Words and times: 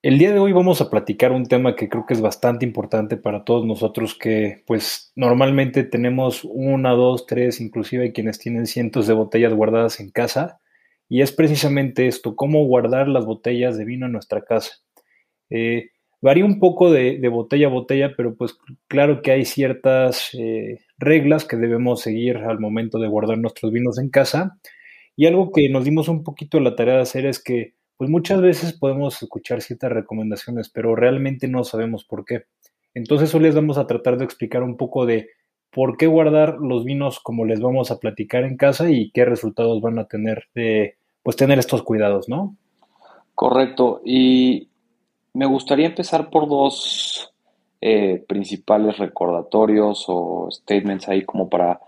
El 0.00 0.16
día 0.18 0.32
de 0.32 0.38
hoy 0.38 0.52
vamos 0.52 0.80
a 0.80 0.90
platicar 0.90 1.32
un 1.32 1.46
tema 1.46 1.74
que 1.74 1.88
creo 1.88 2.06
que 2.06 2.14
es 2.14 2.20
bastante 2.20 2.64
importante 2.64 3.16
para 3.16 3.42
todos 3.42 3.66
nosotros 3.66 4.14
que 4.16 4.62
pues 4.64 5.12
normalmente 5.16 5.82
tenemos 5.82 6.44
una, 6.44 6.92
dos, 6.92 7.26
tres, 7.26 7.60
inclusive 7.60 8.04
hay 8.04 8.12
quienes 8.12 8.38
tienen 8.38 8.66
cientos 8.66 9.08
de 9.08 9.14
botellas 9.14 9.52
guardadas 9.52 9.98
en 9.98 10.10
casa 10.12 10.60
y 11.08 11.22
es 11.22 11.32
precisamente 11.32 12.06
esto, 12.06 12.36
cómo 12.36 12.64
guardar 12.64 13.08
las 13.08 13.26
botellas 13.26 13.76
de 13.76 13.84
vino 13.84 14.06
en 14.06 14.12
nuestra 14.12 14.42
casa. 14.42 14.70
Eh, 15.50 15.88
varía 16.20 16.44
un 16.44 16.60
poco 16.60 16.92
de, 16.92 17.20
botella 17.28 17.66
a 17.66 17.70
botella, 17.70 18.12
pero 18.16 18.36
pues 18.36 18.56
claro 18.86 19.20
que 19.20 19.32
hay 19.32 19.44
ciertas 19.44 20.30
eh, 20.34 20.78
reglas 20.98 21.44
que 21.44 21.56
debemos 21.56 22.02
seguir 22.02 22.36
al 22.36 22.60
momento 22.60 23.00
de 23.00 23.08
guardar 23.08 23.38
nuestros 23.38 23.72
vinos 23.72 23.98
en 23.98 24.10
casa 24.10 24.60
y 25.16 25.26
algo 25.26 25.50
que 25.50 25.68
nos 25.68 25.84
dimos 25.84 26.06
un 26.06 26.22
poquito 26.22 26.60
la 26.60 26.76
tarea 26.76 26.94
de 26.94 27.02
hacer 27.02 27.26
es 27.26 27.42
que 27.42 27.74
pues 27.98 28.08
muchas 28.08 28.40
veces 28.40 28.72
podemos 28.72 29.20
escuchar 29.20 29.60
ciertas 29.60 29.90
recomendaciones, 29.90 30.70
pero 30.70 30.94
realmente 30.94 31.48
no 31.48 31.64
sabemos 31.64 32.04
por 32.04 32.24
qué. 32.24 32.44
Entonces 32.94 33.34
hoy 33.34 33.40
les 33.40 33.56
vamos 33.56 33.76
a 33.76 33.88
tratar 33.88 34.16
de 34.16 34.24
explicar 34.24 34.62
un 34.62 34.76
poco 34.76 35.04
de 35.04 35.30
por 35.70 35.96
qué 35.96 36.06
guardar 36.06 36.58
los 36.60 36.84
vinos 36.84 37.18
como 37.18 37.44
les 37.44 37.60
vamos 37.60 37.90
a 37.90 37.98
platicar 37.98 38.44
en 38.44 38.56
casa 38.56 38.88
y 38.88 39.10
qué 39.10 39.24
resultados 39.24 39.80
van 39.80 39.98
a 39.98 40.06
tener 40.06 40.44
de 40.54 40.96
pues 41.24 41.36
tener 41.36 41.58
estos 41.58 41.82
cuidados, 41.82 42.28
¿no? 42.28 42.56
Correcto. 43.34 44.00
Y 44.04 44.68
me 45.34 45.46
gustaría 45.46 45.86
empezar 45.86 46.30
por 46.30 46.48
dos 46.48 47.32
eh, 47.80 48.24
principales 48.28 48.96
recordatorios 48.98 50.04
o 50.06 50.48
statements 50.50 51.08
ahí 51.08 51.24
como 51.24 51.48
para 51.48 51.80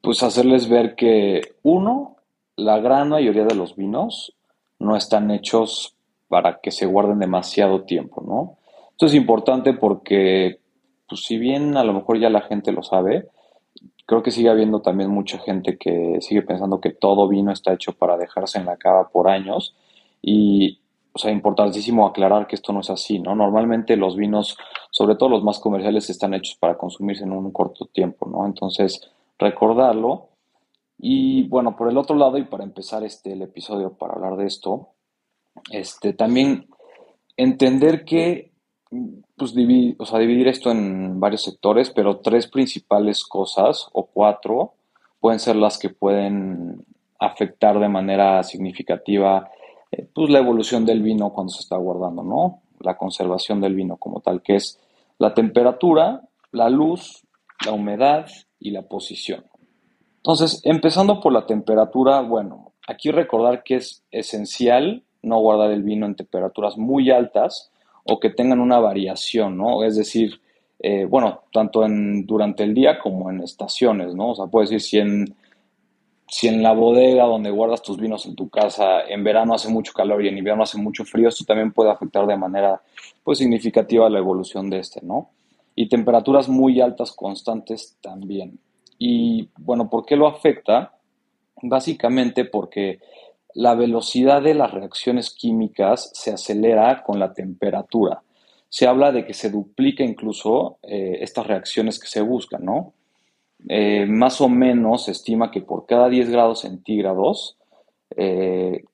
pues 0.00 0.22
hacerles 0.22 0.68
ver 0.68 0.94
que 0.94 1.42
uno, 1.62 2.16
la 2.56 2.78
gran 2.78 3.08
mayoría 3.08 3.44
de 3.44 3.56
los 3.56 3.74
vinos 3.76 4.37
no 4.78 4.96
están 4.96 5.30
hechos 5.30 5.94
para 6.28 6.60
que 6.60 6.70
se 6.70 6.86
guarden 6.86 7.18
demasiado 7.18 7.82
tiempo, 7.82 8.22
¿no? 8.26 8.58
Esto 8.90 9.06
es 9.06 9.14
importante 9.14 9.72
porque, 9.74 10.60
pues 11.08 11.24
si 11.24 11.38
bien 11.38 11.76
a 11.76 11.84
lo 11.84 11.92
mejor 11.92 12.18
ya 12.18 12.30
la 12.30 12.42
gente 12.42 12.72
lo 12.72 12.82
sabe, 12.82 13.28
creo 14.06 14.22
que 14.22 14.30
sigue 14.30 14.48
habiendo 14.48 14.80
también 14.80 15.10
mucha 15.10 15.38
gente 15.38 15.76
que 15.76 16.18
sigue 16.20 16.42
pensando 16.42 16.80
que 16.80 16.90
todo 16.90 17.28
vino 17.28 17.52
está 17.52 17.72
hecho 17.72 17.92
para 17.92 18.16
dejarse 18.16 18.58
en 18.58 18.66
la 18.66 18.76
cava 18.76 19.08
por 19.08 19.28
años 19.28 19.74
y, 20.22 20.80
o 21.12 21.18
sea, 21.18 21.30
importantísimo 21.30 22.06
aclarar 22.06 22.46
que 22.46 22.56
esto 22.56 22.72
no 22.72 22.80
es 22.80 22.90
así, 22.90 23.18
¿no? 23.18 23.34
Normalmente 23.34 23.96
los 23.96 24.16
vinos, 24.16 24.56
sobre 24.90 25.16
todo 25.16 25.28
los 25.28 25.44
más 25.44 25.58
comerciales, 25.60 26.08
están 26.10 26.34
hechos 26.34 26.56
para 26.58 26.76
consumirse 26.76 27.24
en 27.24 27.32
un 27.32 27.52
corto 27.52 27.86
tiempo, 27.86 28.26
¿no? 28.28 28.46
Entonces, 28.46 29.00
recordarlo 29.38 30.27
y 30.98 31.46
bueno, 31.48 31.76
por 31.76 31.88
el 31.88 31.96
otro 31.96 32.16
lado, 32.16 32.38
y 32.38 32.44
para 32.44 32.64
empezar 32.64 33.04
este, 33.04 33.32
el 33.32 33.42
episodio 33.42 33.92
para 33.96 34.14
hablar 34.14 34.36
de 34.36 34.46
esto, 34.46 34.90
este, 35.70 36.12
también 36.12 36.68
entender 37.36 38.04
que, 38.04 38.52
pues, 39.36 39.54
dividir, 39.54 39.94
o 39.98 40.06
sea, 40.06 40.18
dividir 40.18 40.48
esto 40.48 40.70
en 40.70 41.20
varios 41.20 41.42
sectores, 41.42 41.90
pero 41.90 42.18
tres 42.18 42.48
principales 42.48 43.24
cosas, 43.24 43.86
o 43.92 44.06
cuatro, 44.06 44.74
pueden 45.20 45.38
ser 45.38 45.56
las 45.56 45.78
que 45.78 45.90
pueden 45.90 46.84
afectar 47.20 47.78
de 47.78 47.88
manera 47.88 48.42
significativa 48.42 49.50
eh, 49.90 50.08
pues, 50.12 50.30
la 50.30 50.38
evolución 50.38 50.84
del 50.84 51.02
vino 51.02 51.32
cuando 51.32 51.52
se 51.52 51.60
está 51.60 51.76
guardando, 51.76 52.22
¿no? 52.22 52.62
La 52.80 52.96
conservación 52.96 53.60
del 53.60 53.74
vino 53.74 53.96
como 53.96 54.20
tal, 54.20 54.42
que 54.42 54.56
es 54.56 54.80
la 55.18 55.34
temperatura, 55.34 56.22
la 56.50 56.68
luz, 56.70 57.24
la 57.64 57.72
humedad 57.72 58.26
y 58.58 58.70
la 58.70 58.82
posición. 58.82 59.44
Entonces, 60.28 60.60
empezando 60.64 61.20
por 61.20 61.32
la 61.32 61.46
temperatura, 61.46 62.20
bueno, 62.20 62.74
aquí 62.86 63.10
recordar 63.10 63.62
que 63.62 63.76
es 63.76 64.04
esencial 64.10 65.02
no 65.22 65.38
guardar 65.38 65.70
el 65.70 65.82
vino 65.82 66.04
en 66.04 66.16
temperaturas 66.16 66.76
muy 66.76 67.10
altas 67.10 67.72
o 68.04 68.20
que 68.20 68.28
tengan 68.28 68.60
una 68.60 68.78
variación, 68.78 69.56
¿no? 69.56 69.84
Es 69.84 69.96
decir, 69.96 70.38
eh, 70.80 71.06
bueno, 71.06 71.44
tanto 71.50 71.82
en, 71.82 72.26
durante 72.26 72.62
el 72.62 72.74
día 72.74 72.98
como 72.98 73.30
en 73.30 73.40
estaciones, 73.40 74.14
¿no? 74.14 74.32
O 74.32 74.34
sea, 74.34 74.48
puedes 74.48 74.68
decir 74.68 74.86
si 74.86 74.98
en, 74.98 75.34
si 76.28 76.48
en 76.48 76.62
la 76.62 76.74
bodega 76.74 77.24
donde 77.24 77.50
guardas 77.50 77.80
tus 77.80 77.96
vinos 77.96 78.26
en 78.26 78.34
tu 78.34 78.50
casa 78.50 79.00
en 79.08 79.24
verano 79.24 79.54
hace 79.54 79.70
mucho 79.70 79.94
calor 79.94 80.22
y 80.22 80.28
en 80.28 80.36
invierno 80.36 80.62
hace 80.62 80.76
mucho 80.76 81.06
frío, 81.06 81.30
esto 81.30 81.46
también 81.46 81.72
puede 81.72 81.90
afectar 81.90 82.26
de 82.26 82.36
manera 82.36 82.82
pues 83.24 83.38
significativa 83.38 84.10
la 84.10 84.18
evolución 84.18 84.68
de 84.68 84.80
este, 84.80 85.00
¿no? 85.02 85.30
Y 85.74 85.88
temperaturas 85.88 86.50
muy 86.50 86.82
altas 86.82 87.12
constantes 87.12 87.96
también. 88.02 88.58
Y 88.98 89.48
bueno, 89.56 89.88
¿por 89.88 90.04
qué 90.04 90.16
lo 90.16 90.26
afecta? 90.26 90.92
Básicamente 91.62 92.44
porque 92.44 93.00
la 93.54 93.74
velocidad 93.74 94.42
de 94.42 94.54
las 94.54 94.72
reacciones 94.72 95.30
químicas 95.30 96.10
se 96.14 96.32
acelera 96.32 97.02
con 97.02 97.18
la 97.18 97.32
temperatura. 97.32 98.22
Se 98.68 98.86
habla 98.86 99.12
de 99.12 99.24
que 99.24 99.34
se 99.34 99.50
duplica 99.50 100.04
incluso 100.04 100.78
eh, 100.82 101.18
estas 101.20 101.46
reacciones 101.46 101.98
que 101.98 102.06
se 102.06 102.20
buscan, 102.20 102.64
¿no? 102.64 102.92
Eh, 103.68 104.06
más 104.06 104.40
o 104.40 104.48
menos 104.48 105.06
se 105.06 105.12
estima 105.12 105.50
que 105.50 105.62
por 105.62 105.86
cada 105.86 106.08
10 106.08 106.30
grados 106.30 106.60
centígrados 106.60 107.56
eh, 108.16 108.84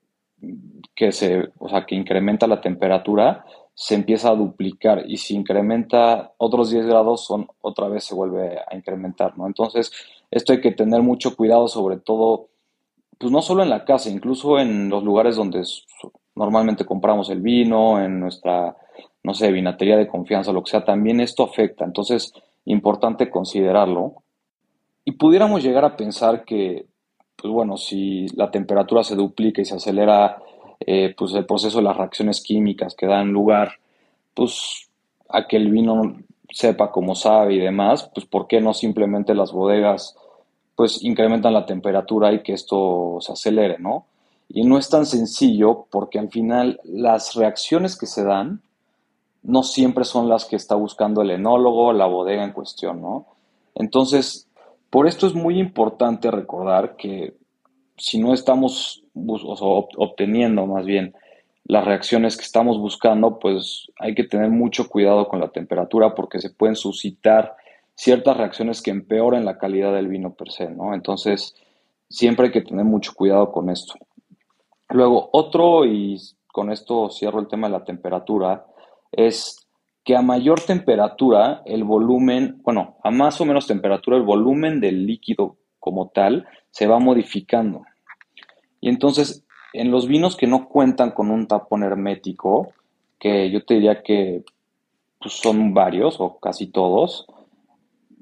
que, 0.94 1.12
se, 1.12 1.50
o 1.58 1.68
sea, 1.68 1.84
que 1.84 1.94
incrementa 1.94 2.46
la 2.46 2.60
temperatura, 2.60 3.44
se 3.74 3.96
empieza 3.96 4.30
a 4.30 4.36
duplicar 4.36 5.04
y 5.06 5.16
si 5.16 5.34
incrementa 5.34 6.32
otros 6.38 6.70
10 6.70 6.86
grados, 6.86 7.24
son, 7.24 7.48
otra 7.60 7.88
vez 7.88 8.04
se 8.04 8.14
vuelve 8.14 8.58
a 8.58 8.76
incrementar. 8.76 9.34
Entonces, 9.44 9.92
esto 10.30 10.52
hay 10.52 10.60
que 10.60 10.72
tener 10.72 11.02
mucho 11.02 11.36
cuidado, 11.36 11.66
sobre 11.66 11.96
todo, 11.96 12.48
pues 13.18 13.32
no 13.32 13.42
solo 13.42 13.62
en 13.62 13.70
la 13.70 13.84
casa, 13.84 14.10
incluso 14.10 14.58
en 14.58 14.88
los 14.88 15.02
lugares 15.02 15.36
donde 15.36 15.62
normalmente 16.36 16.84
compramos 16.84 17.30
el 17.30 17.40
vino, 17.40 18.00
en 18.00 18.20
nuestra, 18.20 18.76
no 19.24 19.34
sé, 19.34 19.50
vinatería 19.50 19.96
de 19.96 20.08
confianza, 20.08 20.52
lo 20.52 20.62
que 20.62 20.70
sea, 20.70 20.84
también 20.84 21.20
esto 21.20 21.42
afecta. 21.42 21.84
Entonces, 21.84 22.32
importante 22.64 23.28
considerarlo. 23.28 24.22
Y 25.04 25.12
pudiéramos 25.12 25.62
llegar 25.62 25.84
a 25.84 25.96
pensar 25.96 26.44
que, 26.44 26.86
pues 27.36 27.52
bueno, 27.52 27.76
si 27.76 28.26
la 28.36 28.50
temperatura 28.50 29.02
se 29.02 29.16
duplica 29.16 29.60
y 29.60 29.64
se 29.64 29.76
acelera 29.76 30.40
eh, 30.80 31.14
pues 31.16 31.32
el 31.34 31.46
proceso 31.46 31.78
de 31.78 31.84
las 31.84 31.96
reacciones 31.96 32.40
químicas 32.40 32.94
que 32.94 33.06
dan 33.06 33.32
lugar 33.32 33.72
pues 34.34 34.88
a 35.28 35.46
que 35.46 35.56
el 35.56 35.70
vino 35.70 36.16
sepa 36.50 36.90
como 36.90 37.14
sabe 37.14 37.54
y 37.54 37.58
demás, 37.58 38.10
pues 38.14 38.26
por 38.26 38.46
qué 38.46 38.60
no 38.60 38.74
simplemente 38.74 39.34
las 39.34 39.52
bodegas 39.52 40.16
pues 40.76 41.02
incrementan 41.02 41.52
la 41.52 41.66
temperatura 41.66 42.32
y 42.32 42.42
que 42.42 42.52
esto 42.52 43.18
se 43.20 43.32
acelere, 43.32 43.78
¿no? 43.78 44.06
Y 44.48 44.64
no 44.64 44.76
es 44.76 44.88
tan 44.88 45.06
sencillo 45.06 45.86
porque 45.90 46.18
al 46.18 46.30
final 46.30 46.80
las 46.84 47.34
reacciones 47.34 47.96
que 47.96 48.06
se 48.06 48.24
dan 48.24 48.60
no 49.42 49.62
siempre 49.62 50.04
son 50.04 50.28
las 50.28 50.46
que 50.46 50.56
está 50.56 50.74
buscando 50.74 51.22
el 51.22 51.30
enólogo, 51.30 51.92
la 51.92 52.06
bodega 52.06 52.44
en 52.44 52.52
cuestión, 52.52 53.00
¿no? 53.00 53.26
Entonces, 53.74 54.48
por 54.90 55.06
esto 55.06 55.26
es 55.26 55.34
muy 55.34 55.58
importante 55.58 56.30
recordar 56.30 56.96
que 56.96 57.34
si 57.96 58.18
no 58.18 58.32
estamos 58.32 59.03
obteniendo 59.14 60.66
más 60.66 60.84
bien 60.84 61.14
las 61.64 61.84
reacciones 61.84 62.36
que 62.36 62.42
estamos 62.42 62.78
buscando, 62.78 63.38
pues 63.38 63.90
hay 63.98 64.14
que 64.14 64.24
tener 64.24 64.50
mucho 64.50 64.88
cuidado 64.88 65.28
con 65.28 65.40
la 65.40 65.48
temperatura 65.48 66.14
porque 66.14 66.40
se 66.40 66.50
pueden 66.50 66.76
suscitar 66.76 67.56
ciertas 67.94 68.36
reacciones 68.36 68.82
que 68.82 68.90
empeoren 68.90 69.44
la 69.44 69.58
calidad 69.58 69.94
del 69.94 70.08
vino 70.08 70.34
per 70.34 70.50
se, 70.50 70.68
¿no? 70.68 70.94
Entonces, 70.94 71.54
siempre 72.08 72.46
hay 72.46 72.52
que 72.52 72.62
tener 72.62 72.84
mucho 72.84 73.14
cuidado 73.14 73.50
con 73.50 73.70
esto. 73.70 73.94
Luego, 74.90 75.30
otro, 75.32 75.86
y 75.86 76.20
con 76.52 76.70
esto 76.70 77.08
cierro 77.10 77.40
el 77.40 77.48
tema 77.48 77.68
de 77.68 77.72
la 77.72 77.84
temperatura, 77.84 78.66
es 79.10 79.66
que 80.04 80.16
a 80.16 80.22
mayor 80.22 80.60
temperatura 80.60 81.62
el 81.64 81.82
volumen, 81.84 82.60
bueno, 82.62 82.98
a 83.02 83.10
más 83.10 83.40
o 83.40 83.46
menos 83.46 83.66
temperatura 83.66 84.18
el 84.18 84.22
volumen 84.22 84.80
del 84.80 85.06
líquido 85.06 85.56
como 85.78 86.08
tal 86.10 86.46
se 86.70 86.86
va 86.86 86.98
modificando. 86.98 87.84
Y 88.84 88.90
entonces, 88.90 89.46
en 89.72 89.90
los 89.90 90.06
vinos 90.06 90.36
que 90.36 90.46
no 90.46 90.68
cuentan 90.68 91.12
con 91.12 91.30
un 91.30 91.46
tapón 91.46 91.84
hermético, 91.84 92.74
que 93.18 93.50
yo 93.50 93.64
te 93.64 93.76
diría 93.76 94.02
que 94.02 94.42
pues, 95.18 95.32
son 95.32 95.72
varios 95.72 96.16
o 96.18 96.38
casi 96.38 96.66
todos, 96.66 97.24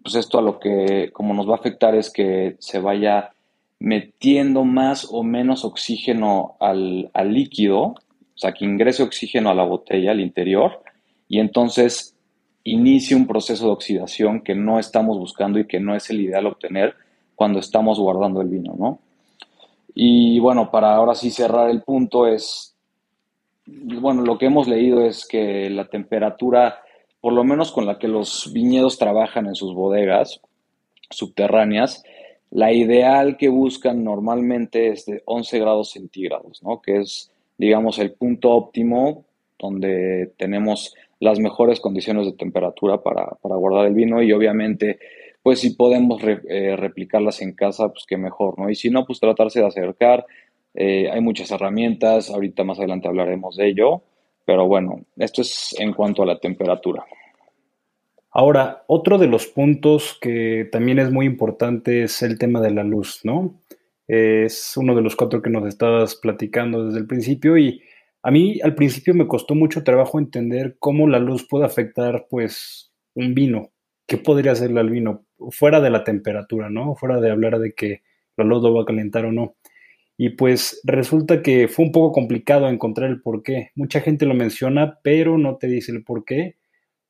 pues 0.04 0.14
esto 0.14 0.38
a 0.38 0.42
lo 0.42 0.60
que 0.60 1.10
como 1.12 1.34
nos 1.34 1.48
va 1.48 1.54
a 1.54 1.56
afectar 1.56 1.96
es 1.96 2.12
que 2.12 2.54
se 2.60 2.78
vaya 2.78 3.32
metiendo 3.80 4.62
más 4.62 5.08
o 5.10 5.24
menos 5.24 5.64
oxígeno 5.64 6.54
al, 6.60 7.10
al 7.12 7.34
líquido, 7.34 7.80
o 7.82 7.96
sea, 8.36 8.52
que 8.52 8.64
ingrese 8.64 9.02
oxígeno 9.02 9.50
a 9.50 9.54
la 9.54 9.64
botella, 9.64 10.12
al 10.12 10.20
interior, 10.20 10.80
y 11.26 11.40
entonces 11.40 12.14
inicia 12.62 13.16
un 13.16 13.26
proceso 13.26 13.66
de 13.66 13.72
oxidación 13.72 14.42
que 14.42 14.54
no 14.54 14.78
estamos 14.78 15.18
buscando 15.18 15.58
y 15.58 15.66
que 15.66 15.80
no 15.80 15.96
es 15.96 16.08
el 16.10 16.20
ideal 16.20 16.46
obtener 16.46 16.94
cuando 17.34 17.58
estamos 17.58 17.98
guardando 17.98 18.40
el 18.40 18.48
vino, 18.48 18.76
¿no? 18.78 19.00
Y 19.94 20.38
bueno, 20.40 20.70
para 20.70 20.94
ahora 20.94 21.14
sí 21.14 21.30
cerrar 21.30 21.70
el 21.70 21.82
punto 21.82 22.26
es, 22.26 22.76
bueno, 23.66 24.22
lo 24.22 24.38
que 24.38 24.46
hemos 24.46 24.68
leído 24.68 25.04
es 25.04 25.26
que 25.26 25.68
la 25.70 25.88
temperatura, 25.88 26.80
por 27.20 27.32
lo 27.32 27.44
menos 27.44 27.72
con 27.72 27.86
la 27.86 27.98
que 27.98 28.08
los 28.08 28.50
viñedos 28.52 28.98
trabajan 28.98 29.46
en 29.46 29.54
sus 29.54 29.74
bodegas 29.74 30.40
subterráneas, 31.10 32.02
la 32.50 32.72
ideal 32.72 33.36
que 33.36 33.48
buscan 33.48 34.04
normalmente 34.04 34.88
es 34.88 35.06
de 35.06 35.22
11 35.24 35.58
grados 35.58 35.90
centígrados, 35.92 36.62
¿no? 36.62 36.82
Que 36.82 36.98
es, 36.98 37.30
digamos, 37.56 37.98
el 37.98 38.12
punto 38.12 38.50
óptimo 38.50 39.24
donde 39.58 40.32
tenemos 40.36 40.94
las 41.20 41.38
mejores 41.38 41.80
condiciones 41.80 42.26
de 42.26 42.32
temperatura 42.32 43.00
para, 43.00 43.38
guardar 43.42 43.86
el 43.86 43.94
vino 43.94 44.20
y 44.22 44.32
obviamente 44.32 44.98
pues 45.42 45.60
si 45.60 45.70
podemos 45.70 46.22
eh, 46.22 46.76
replicarlas 46.76 47.42
en 47.42 47.52
casa, 47.52 47.88
pues 47.88 48.04
qué 48.06 48.16
mejor, 48.16 48.58
¿no? 48.58 48.70
Y 48.70 48.74
si 48.74 48.90
no, 48.90 49.04
pues 49.04 49.20
tratarse 49.20 49.60
de 49.60 49.66
acercar. 49.66 50.24
Eh, 50.74 51.10
hay 51.10 51.20
muchas 51.20 51.50
herramientas, 51.50 52.30
ahorita 52.30 52.64
más 52.64 52.78
adelante 52.78 53.08
hablaremos 53.08 53.56
de 53.56 53.68
ello, 53.68 54.02
pero 54.46 54.66
bueno, 54.66 55.00
esto 55.16 55.42
es 55.42 55.74
en 55.78 55.92
cuanto 55.92 56.22
a 56.22 56.26
la 56.26 56.38
temperatura. 56.38 57.04
Ahora, 58.30 58.84
otro 58.86 59.18
de 59.18 59.26
los 59.26 59.46
puntos 59.46 60.16
que 60.18 60.66
también 60.72 60.98
es 60.98 61.10
muy 61.10 61.26
importante 61.26 62.04
es 62.04 62.22
el 62.22 62.38
tema 62.38 62.60
de 62.62 62.70
la 62.70 62.82
luz, 62.82 63.20
¿no? 63.24 63.60
Es 64.08 64.74
uno 64.76 64.94
de 64.94 65.02
los 65.02 65.16
cuatro 65.16 65.42
que 65.42 65.50
nos 65.50 65.66
estabas 65.68 66.16
platicando 66.16 66.86
desde 66.86 67.00
el 67.00 67.06
principio 67.06 67.58
y 67.58 67.82
a 68.22 68.30
mí 68.30 68.58
al 68.62 68.74
principio 68.74 69.14
me 69.14 69.26
costó 69.26 69.54
mucho 69.54 69.84
trabajo 69.84 70.18
entender 70.18 70.76
cómo 70.78 71.08
la 71.08 71.18
luz 71.18 71.46
puede 71.46 71.66
afectar 71.66 72.26
pues 72.30 72.90
un 73.14 73.34
vino. 73.34 73.70
¿Qué 74.06 74.16
podría 74.16 74.52
hacerle 74.52 74.80
al 74.80 74.90
vino? 74.90 75.24
Fuera 75.50 75.80
de 75.80 75.90
la 75.90 76.04
temperatura, 76.04 76.70
¿no? 76.70 76.94
Fuera 76.94 77.20
de 77.20 77.30
hablar 77.30 77.58
de 77.58 77.72
que 77.72 78.02
la 78.36 78.44
luz 78.44 78.62
lo 78.62 78.74
va 78.74 78.82
a 78.82 78.86
calentar 78.86 79.24
o 79.24 79.32
no. 79.32 79.56
Y 80.16 80.30
pues 80.30 80.80
resulta 80.84 81.42
que 81.42 81.68
fue 81.68 81.86
un 81.86 81.92
poco 81.92 82.12
complicado 82.12 82.68
encontrar 82.68 83.10
el 83.10 83.20
por 83.20 83.42
qué. 83.42 83.70
Mucha 83.74 84.00
gente 84.00 84.26
lo 84.26 84.34
menciona, 84.34 84.98
pero 85.02 85.38
no 85.38 85.56
te 85.56 85.66
dice 85.66 85.92
el 85.92 86.04
por 86.04 86.24
qué. 86.24 86.56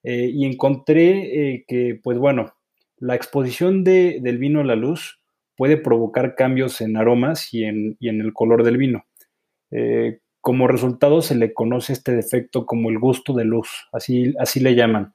Eh, 0.02 0.30
y 0.32 0.46
encontré 0.46 1.52
eh, 1.52 1.64
que, 1.66 2.00
pues 2.02 2.18
bueno, 2.18 2.54
la 2.98 3.14
exposición 3.14 3.84
del 3.84 4.38
vino 4.38 4.60
a 4.60 4.64
la 4.64 4.76
luz 4.76 5.20
puede 5.56 5.76
provocar 5.76 6.34
cambios 6.34 6.80
en 6.80 6.96
aromas 6.96 7.52
y 7.52 7.64
en, 7.64 7.96
el 8.00 8.32
color 8.32 8.64
del 8.64 8.78
vino. 8.78 9.04
Eh, 9.70 10.20
como 10.40 10.66
resultado 10.66 11.22
se 11.22 11.34
le 11.34 11.52
conoce 11.52 11.92
este 11.92 12.12
defecto 12.12 12.66
como 12.66 12.90
el 12.90 12.98
gusto 12.98 13.32
de 13.32 13.44
luz, 13.44 13.88
así, 13.92 14.34
así 14.38 14.60
le 14.60 14.74
llaman. 14.74 15.14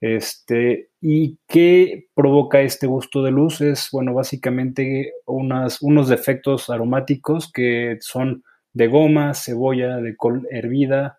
Este, 0.00 0.89
¿Y 1.02 1.38
qué 1.48 2.08
provoca 2.14 2.60
este 2.60 2.86
gusto 2.86 3.22
de 3.22 3.30
luz? 3.30 3.60
Es, 3.62 3.88
bueno, 3.90 4.12
básicamente 4.12 5.14
unos 5.26 6.08
defectos 6.08 6.68
aromáticos 6.68 7.50
que 7.50 7.96
son 8.00 8.44
de 8.74 8.86
goma, 8.88 9.32
cebolla, 9.34 9.96
de 9.96 10.14
col 10.16 10.46
hervida, 10.50 11.18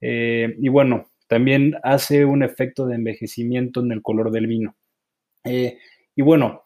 eh, 0.00 0.54
y 0.60 0.68
bueno, 0.68 1.06
también 1.28 1.74
hace 1.82 2.24
un 2.26 2.42
efecto 2.42 2.86
de 2.86 2.96
envejecimiento 2.96 3.80
en 3.80 3.92
el 3.92 4.02
color 4.02 4.30
del 4.30 4.46
vino. 4.46 4.76
Eh, 5.44 5.78
y 6.16 6.22
bueno, 6.22 6.64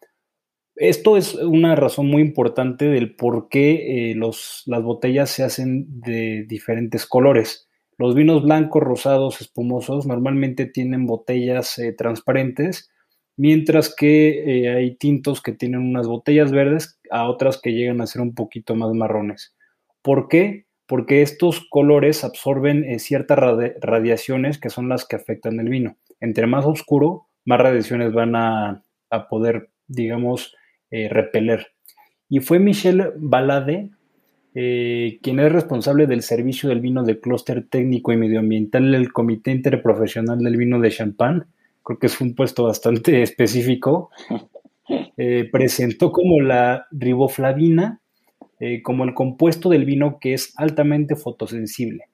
esto 0.77 1.17
es 1.17 1.35
una 1.35 1.77
razón 1.77 2.09
muy 2.09 2.23
importante 2.23 2.87
del 2.87 3.17
por 3.17 3.49
qué 3.49 4.13
eh, 4.13 4.17
las 4.17 4.83
botellas 4.83 5.31
se 5.31 5.45
hacen 5.45 5.87
de 6.01 6.45
diferentes 6.49 7.07
colores. 7.07 7.68
Los 7.99 8.15
vinos 8.15 8.43
blancos, 8.43 8.83
rosados, 8.83 9.41
espumosos 9.41 10.07
normalmente 10.07 10.67
tienen 10.67 11.07
botellas 11.07 11.79
eh, 11.79 11.93
transparentes, 11.93 12.91
mientras 13.37 13.95
que 13.95 14.63
eh, 14.63 14.69
hay 14.71 14.97
tintos 14.97 15.43
que 15.43 15.53
tienen 15.53 15.81
unas 15.81 16.07
botellas 16.07 16.53
verdes 16.53 16.99
a 17.11 17.29
otras 17.29 17.61
que 17.61 17.73
llegan 17.73 18.01
a 18.01 18.07
ser 18.07 18.23
un 18.23 18.35
poquito 18.35 18.75
más 18.77 18.93
marrones. 18.95 19.57
¿Por 20.01 20.29
qué? 20.29 20.67
Porque 20.87 21.23
estos 21.23 21.67
colores 21.69 22.25
absorben 22.25 22.99
ciertas 22.99 23.39
radiaciones 23.81 24.59
que 24.59 24.71
son 24.71 24.89
las 24.89 25.05
que 25.05 25.17
afectan 25.17 25.61
el 25.61 25.69
vino. 25.69 25.99
Entre 26.21 26.47
más 26.47 26.65
oscuro, 26.65 27.27
más 27.45 27.61
radiaciones 27.61 28.13
van 28.15 28.35
a, 28.37 28.85
a 29.11 29.29
poder, 29.29 29.71
digamos, 29.87 30.55
eh, 30.91 31.09
repeler. 31.09 31.67
Y 32.29 32.41
fue 32.41 32.59
Michel 32.59 33.13
Balade, 33.17 33.91
eh, 34.55 35.19
quien 35.23 35.41
es 35.41 35.53
responsable 35.53 36.07
del 36.07 36.23
servicio 36.23 36.69
del 36.69 36.81
vino 36.81 37.03
del 37.03 37.21
clúster 37.21 37.67
técnico 37.69 38.13
y 38.13 38.17
medioambiental 38.17 38.91
del 38.93 39.13
Comité 39.13 39.51
Interprofesional 39.53 40.39
del 40.39 40.57
Vino 40.57 40.81
de 40.81 40.91
Champagne, 40.91 41.43
creo 41.83 41.99
que 41.99 42.07
es 42.07 42.21
un 42.21 42.35
puesto 42.35 42.65
bastante 42.65 43.23
específico, 43.23 44.11
eh, 45.17 45.49
presentó 45.51 46.13
como 46.13 46.41
la 46.41 46.87
riboflavina 46.91 48.01
como 48.83 49.05
el 49.05 49.15
compuesto 49.15 49.69
del 49.69 49.85
vino 49.85 50.19
que 50.19 50.35
es 50.35 50.53
altamente 50.57 51.15
fotosensible. 51.15 52.07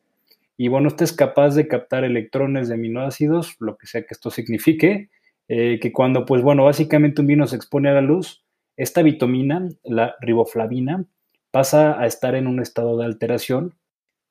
Y 0.58 0.68
bueno, 0.68 0.88
este 0.88 1.04
es 1.04 1.14
capaz 1.14 1.54
de 1.54 1.66
captar 1.68 2.04
electrones 2.04 2.68
de 2.68 2.74
aminoácidos, 2.74 3.56
lo 3.60 3.78
que 3.78 3.86
sea 3.86 4.02
que 4.02 4.08
esto 4.10 4.30
signifique, 4.30 5.08
que 5.48 5.90
cuando, 5.94 6.26
pues 6.26 6.42
bueno, 6.42 6.64
básicamente 6.64 7.22
un 7.22 7.28
vino 7.28 7.46
se 7.46 7.56
expone 7.56 7.88
a 7.88 7.94
la 7.94 8.02
luz, 8.02 8.44
esta 8.76 9.00
vitamina, 9.02 9.68
la 9.84 10.16
riboflavina, 10.20 11.06
pasa 11.54 12.00
a 12.00 12.06
estar 12.08 12.34
en 12.34 12.48
un 12.48 12.58
estado 12.58 12.98
de 12.98 13.04
alteración 13.04 13.76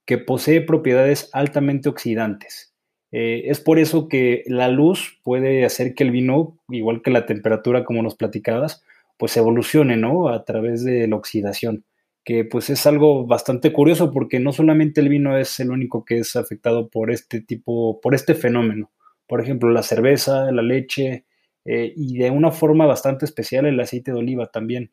que 0.06 0.18
posee 0.18 0.60
propiedades 0.60 1.30
altamente 1.32 1.88
oxidantes. 1.88 2.76
Eh, 3.14 3.44
es 3.46 3.62
por 3.62 3.80
eso 3.80 4.10
que 4.10 4.44
la 4.46 4.68
luz 4.68 5.22
puede 5.24 5.64
hacer 5.64 5.96
que 5.96 6.04
el 6.04 6.12
vino, 6.12 6.60
igual 6.68 7.02
que 7.02 7.12
la 7.12 7.26
temperatura, 7.26 7.86
como 7.86 8.04
nos 8.04 8.16
platicabas, 8.16 8.84
pues 9.16 9.38
evolucione, 9.38 9.96
¿no? 9.96 10.28
A 10.28 10.44
través 10.44 10.84
de 10.84 11.08
la 11.08 11.16
oxidación, 11.16 11.86
que 12.26 12.44
pues 12.44 12.70
es 12.70 12.86
algo 12.88 13.26
bastante 13.26 13.72
curioso 13.72 14.12
porque 14.12 14.42
no 14.42 14.52
solamente 14.52 15.00
el 15.00 15.08
vino 15.08 15.38
es 15.38 15.62
el 15.62 15.72
único 15.72 16.04
que 16.04 16.18
es 16.18 16.36
afectado 16.36 16.90
por 16.90 17.10
este 17.10 17.40
tipo, 17.40 18.02
por 18.02 18.16
este 18.16 18.36
fenómeno. 18.36 18.92
Por 19.28 19.40
ejemplo, 19.40 19.72
la 19.72 19.84
cerveza, 19.84 20.52
la 20.52 20.62
leche, 20.62 21.24
eh, 21.64 21.94
y 21.96 22.18
de 22.18 22.32
una 22.32 22.52
forma 22.52 22.86
bastante 22.86 23.24
especial 23.24 23.66
el 23.66 23.80
aceite 23.80 24.12
de 24.12 24.18
oliva 24.18 24.48
también. 24.48 24.92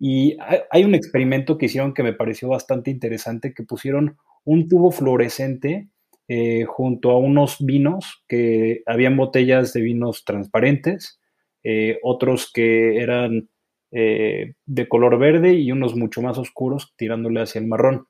Y 0.00 0.36
hay 0.70 0.84
un 0.84 0.94
experimento 0.94 1.58
que 1.58 1.66
hicieron 1.66 1.94
que 1.94 2.02
me 2.02 2.14
pareció 2.14 2.48
bastante 2.48 2.90
interesante, 2.90 3.54
que 3.54 3.62
pusieron 3.62 4.16
un 4.44 4.68
tubo 4.68 4.90
fluorescente 4.90 5.88
eh, 6.26 6.64
junto 6.64 7.10
a 7.10 7.18
unos 7.18 7.58
vinos, 7.60 8.24
que 8.26 8.82
habían 8.86 9.16
botellas 9.16 9.72
de 9.74 9.82
vinos 9.82 10.24
transparentes, 10.24 11.20
eh, 11.62 11.98
otros 12.02 12.50
que 12.52 12.98
eran 13.00 13.48
de 13.92 14.88
color 14.88 15.18
verde 15.18 15.54
y 15.54 15.72
unos 15.72 15.96
mucho 15.96 16.22
más 16.22 16.38
oscuros 16.38 16.94
tirándole 16.96 17.40
hacia 17.40 17.60
el 17.60 17.66
marrón. 17.66 18.06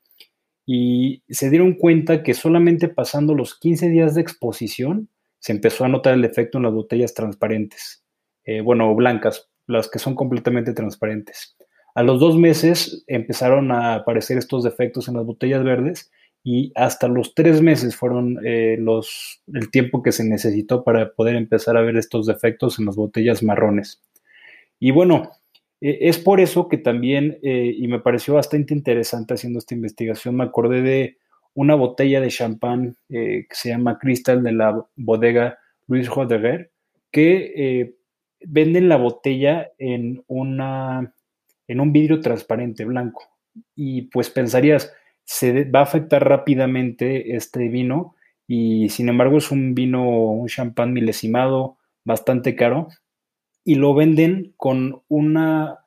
Y 0.67 1.25
se 1.29 1.51
dieron 1.51 1.75
cuenta 1.75 2.23
que 2.23 2.35
solamente 2.35 2.89
pasando 2.89 3.35
los 3.35 3.59
15 3.59 3.89
días 3.89 4.15
de 4.15 4.21
exposición, 4.21 5.09
se 5.41 5.53
empezó 5.53 5.85
a 5.85 5.89
notar 5.89 6.15
el 6.15 6.25
efecto 6.25 6.59
en 6.59 6.65
las 6.65 6.73
botellas 6.73 7.15
transparentes, 7.15 8.05
eh, 8.45 8.61
bueno, 8.61 8.95
blancas, 8.95 9.51
las 9.67 9.89
que 9.89 9.99
son 9.99 10.15
completamente 10.15 10.73
transparentes. 10.75 11.57
A 11.95 12.03
los 12.03 12.21
dos 12.21 12.37
meses 12.37 13.05
empezaron 13.07 13.73
a 13.73 13.95
aparecer 13.95 14.39
estos 14.39 14.65
defectos 14.65 15.09
en 15.09 15.15
las 15.15 15.27
botellas 15.27 15.65
verdes 15.65 16.11
y 16.43 16.73
hasta 16.75 17.09
los 17.09 17.35
tres 17.35 17.61
meses 17.61 17.97
fueron 17.97 18.39
eh, 18.45 18.77
los, 18.79 19.43
el 19.53 19.71
tiempo 19.71 20.03
que 20.03 20.13
se 20.13 20.25
necesitó 20.25 20.85
para 20.85 21.13
poder 21.13 21.37
empezar 21.37 21.77
a 21.77 21.83
ver 21.83 21.97
estos 21.97 22.27
defectos 22.27 22.79
en 22.79 22.87
las 22.87 22.97
botellas 22.97 23.43
marrones. 23.43 24.03
Y 24.79 24.93
bueno, 24.93 25.31
eh, 25.81 25.99
es 26.03 26.19
por 26.19 26.41
eso 26.41 26.69
que 26.69 26.79
también, 26.79 27.39
y 27.43 27.87
me 27.89 28.01
pareció 28.01 28.35
bastante 28.35 28.73
interesante 28.73 29.35
haciendo 29.35 29.59
esta 29.59 29.75
investigación, 29.75 30.37
me 30.37 30.45
acordé 30.45 30.83
de 30.83 31.17
una 31.55 31.75
botella 31.75 32.21
de 32.21 32.29
champán 32.29 32.97
eh, 33.09 33.47
que 33.49 33.55
se 33.55 33.71
llama 33.71 33.99
Crystal 33.99 34.43
de 34.43 34.53
la 34.53 34.87
bodega 34.97 35.59
Luis 35.87 36.09
Rodeguer, 36.09 36.71
que 37.11 37.53
eh, 37.57 37.95
venden 38.41 38.89
la 38.89 38.97
botella 38.97 39.71
en, 39.79 40.23
una, 40.29 41.13
en 41.71 41.79
un 41.79 41.93
vidrio 41.93 42.21
transparente 42.21 42.85
blanco. 42.85 43.23
Y 43.77 44.03
pues 44.03 44.29
pensarías, 44.29 44.93
se 45.25 45.65
va 45.65 45.81
a 45.81 45.85
afectar 45.85 46.29
rápidamente 46.29 47.37
este 47.37 47.69
vino 47.69 48.17
y 48.49 48.89
sin 48.89 49.09
embargo 49.09 49.39
es 49.39 49.53
un 49.53 49.77
vino, 49.77 50.03
un 50.05 50.49
champán 50.49 50.93
milesimado, 50.93 51.79
bastante 52.05 52.57
caro, 52.57 52.89
y 53.65 53.77
lo 53.77 53.95
venden 53.95 54.53
con 54.57 55.03
una, 55.07 55.79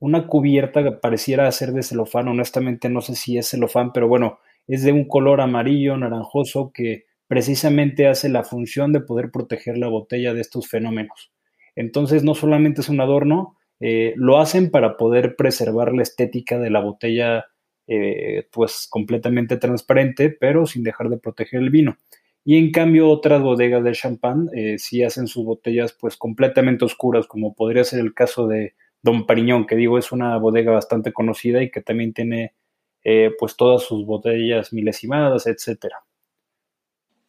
una 0.00 0.26
cubierta 0.26 0.82
que 0.82 0.90
pareciera 0.90 1.50
ser 1.52 1.70
de 1.70 1.84
celofán, 1.84 2.26
honestamente 2.26 2.88
no 2.88 3.00
sé 3.00 3.14
si 3.14 3.38
es 3.38 3.48
celofán, 3.48 3.92
pero 3.92 4.08
bueno, 4.08 4.40
es 4.66 4.82
de 4.82 4.90
un 4.90 5.06
color 5.06 5.40
amarillo, 5.40 5.96
naranjoso, 5.96 6.72
que 6.74 7.04
precisamente 7.28 8.08
hace 8.08 8.28
la 8.28 8.42
función 8.42 8.92
de 8.92 9.00
poder 9.00 9.30
proteger 9.30 9.78
la 9.78 9.86
botella 9.86 10.34
de 10.34 10.40
estos 10.40 10.66
fenómenos. 10.66 11.30
Entonces, 11.76 12.24
no 12.24 12.34
solamente 12.34 12.80
es 12.80 12.88
un 12.88 13.00
adorno, 13.00 13.56
eh, 13.80 14.12
lo 14.16 14.38
hacen 14.38 14.70
para 14.70 14.96
poder 14.96 15.36
preservar 15.36 15.92
la 15.92 16.02
estética 16.02 16.58
de 16.58 16.70
la 16.70 16.80
botella, 16.80 17.46
eh, 17.86 18.46
pues 18.52 18.86
completamente 18.88 19.56
transparente, 19.56 20.30
pero 20.30 20.66
sin 20.66 20.84
dejar 20.84 21.08
de 21.08 21.18
proteger 21.18 21.60
el 21.60 21.70
vino. 21.70 21.96
Y 22.44 22.56
en 22.56 22.72
cambio 22.72 23.10
otras 23.10 23.42
bodegas 23.42 23.84
de 23.84 23.92
champán 23.92 24.48
eh, 24.54 24.78
sí 24.78 25.02
hacen 25.02 25.26
sus 25.26 25.44
botellas 25.44 25.96
pues 25.98 26.16
completamente 26.16 26.84
oscuras, 26.84 27.26
como 27.26 27.54
podría 27.54 27.84
ser 27.84 28.00
el 28.00 28.14
caso 28.14 28.46
de 28.46 28.74
Don 29.02 29.26
Pariñón, 29.26 29.66
que 29.66 29.76
digo 29.76 29.98
es 29.98 30.12
una 30.12 30.36
bodega 30.38 30.72
bastante 30.72 31.12
conocida 31.12 31.62
y 31.62 31.70
que 31.70 31.82
también 31.82 32.14
tiene 32.14 32.54
eh, 33.04 33.30
pues 33.38 33.56
todas 33.56 33.82
sus 33.82 34.06
botellas 34.06 34.72
milesimadas, 34.72 35.46
etcétera. 35.46 36.04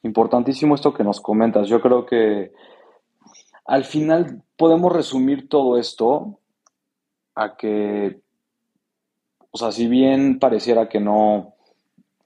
Importantísimo 0.03 0.75
esto 0.75 0.93
que 0.93 1.03
nos 1.03 1.22
comentas. 1.22 1.67
Yo 1.67 1.81
creo 1.81 2.05
que 2.05 2.51
al 3.65 3.84
final 3.84 4.43
podemos 4.58 4.91
resumir 4.91 5.48
todo 5.48 5.77
esto 5.77 6.39
a 7.43 7.55
que, 7.55 8.21
o 9.51 9.57
sea, 9.57 9.71
si 9.71 9.88
bien 9.88 10.39
pareciera 10.39 10.88
que 10.88 11.00
no 11.00 11.55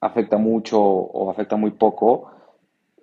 afecta 0.01 0.37
mucho 0.37 0.79
o 0.81 1.29
afecta 1.31 1.55
muy 1.55 1.71
poco, 1.71 2.31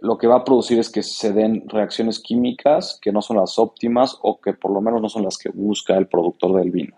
lo 0.00 0.18
que 0.18 0.26
va 0.26 0.36
a 0.36 0.44
producir 0.44 0.78
es 0.78 0.90
que 0.90 1.02
se 1.02 1.32
den 1.32 1.68
reacciones 1.68 2.20
químicas 2.20 2.98
que 3.00 3.12
no 3.12 3.22
son 3.22 3.36
las 3.36 3.58
óptimas 3.58 4.18
o 4.22 4.40
que 4.40 4.52
por 4.52 4.72
lo 4.72 4.80
menos 4.80 5.00
no 5.00 5.08
son 5.08 5.22
las 5.22 5.38
que 5.38 5.50
busca 5.50 5.96
el 5.96 6.08
productor 6.08 6.56
del 6.56 6.70
vino. 6.70 6.96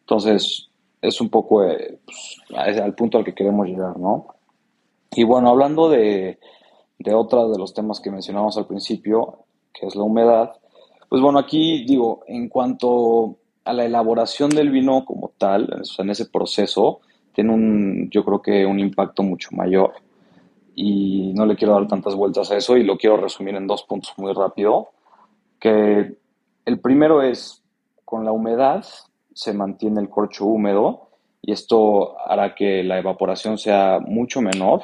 Entonces, 0.00 0.68
es 1.00 1.20
un 1.20 1.28
poco 1.28 1.64
eh, 1.64 1.98
pues, 2.06 2.78
al 2.78 2.94
punto 2.94 3.18
al 3.18 3.24
que 3.24 3.34
queremos 3.34 3.66
llegar, 3.66 3.98
¿no? 3.98 4.26
Y 5.12 5.24
bueno, 5.24 5.50
hablando 5.50 5.88
de, 5.88 6.38
de 6.98 7.14
otra 7.14 7.46
de 7.46 7.58
los 7.58 7.74
temas 7.74 8.00
que 8.00 8.10
mencionamos 8.10 8.56
al 8.56 8.66
principio, 8.66 9.44
que 9.72 9.86
es 9.86 9.94
la 9.94 10.02
humedad, 10.02 10.52
pues 11.08 11.22
bueno, 11.22 11.38
aquí 11.38 11.84
digo, 11.84 12.22
en 12.26 12.48
cuanto 12.48 13.37
a 13.68 13.74
la 13.74 13.84
elaboración 13.84 14.48
del 14.48 14.70
vino 14.70 15.04
como 15.04 15.32
tal, 15.36 15.82
en 15.98 16.10
ese 16.10 16.24
proceso, 16.24 17.00
tiene 17.34 17.52
un, 17.52 18.08
yo 18.10 18.24
creo 18.24 18.40
que 18.40 18.64
un 18.64 18.80
impacto 18.80 19.22
mucho 19.22 19.50
mayor. 19.52 19.92
Y 20.74 21.32
no 21.34 21.44
le 21.44 21.54
quiero 21.54 21.74
dar 21.74 21.86
tantas 21.86 22.14
vueltas 22.14 22.50
a 22.50 22.56
eso 22.56 22.78
y 22.78 22.82
lo 22.82 22.96
quiero 22.96 23.18
resumir 23.18 23.56
en 23.56 23.66
dos 23.66 23.82
puntos 23.82 24.14
muy 24.16 24.32
rápido. 24.32 24.88
Que 25.60 26.16
el 26.64 26.80
primero 26.80 27.20
es, 27.22 27.62
con 28.06 28.24
la 28.24 28.32
humedad 28.32 28.86
se 29.34 29.52
mantiene 29.52 30.00
el 30.00 30.08
corcho 30.08 30.46
húmedo 30.46 31.10
y 31.42 31.52
esto 31.52 32.18
hará 32.26 32.54
que 32.54 32.82
la 32.82 32.98
evaporación 32.98 33.58
sea 33.58 34.00
mucho 34.00 34.40
menor 34.40 34.80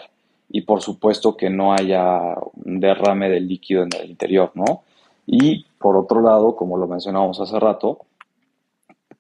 y 0.50 0.60
por 0.60 0.82
supuesto 0.82 1.38
que 1.38 1.48
no 1.48 1.72
haya 1.72 2.36
un 2.66 2.80
derrame 2.80 3.30
del 3.30 3.48
líquido 3.48 3.84
en 3.84 3.88
el 3.98 4.10
interior, 4.10 4.52
¿no? 4.54 4.82
Y 5.26 5.64
por 5.78 5.96
otro 5.96 6.20
lado, 6.20 6.54
como 6.54 6.76
lo 6.76 6.86
mencionábamos 6.86 7.40
hace 7.40 7.58
rato, 7.58 8.00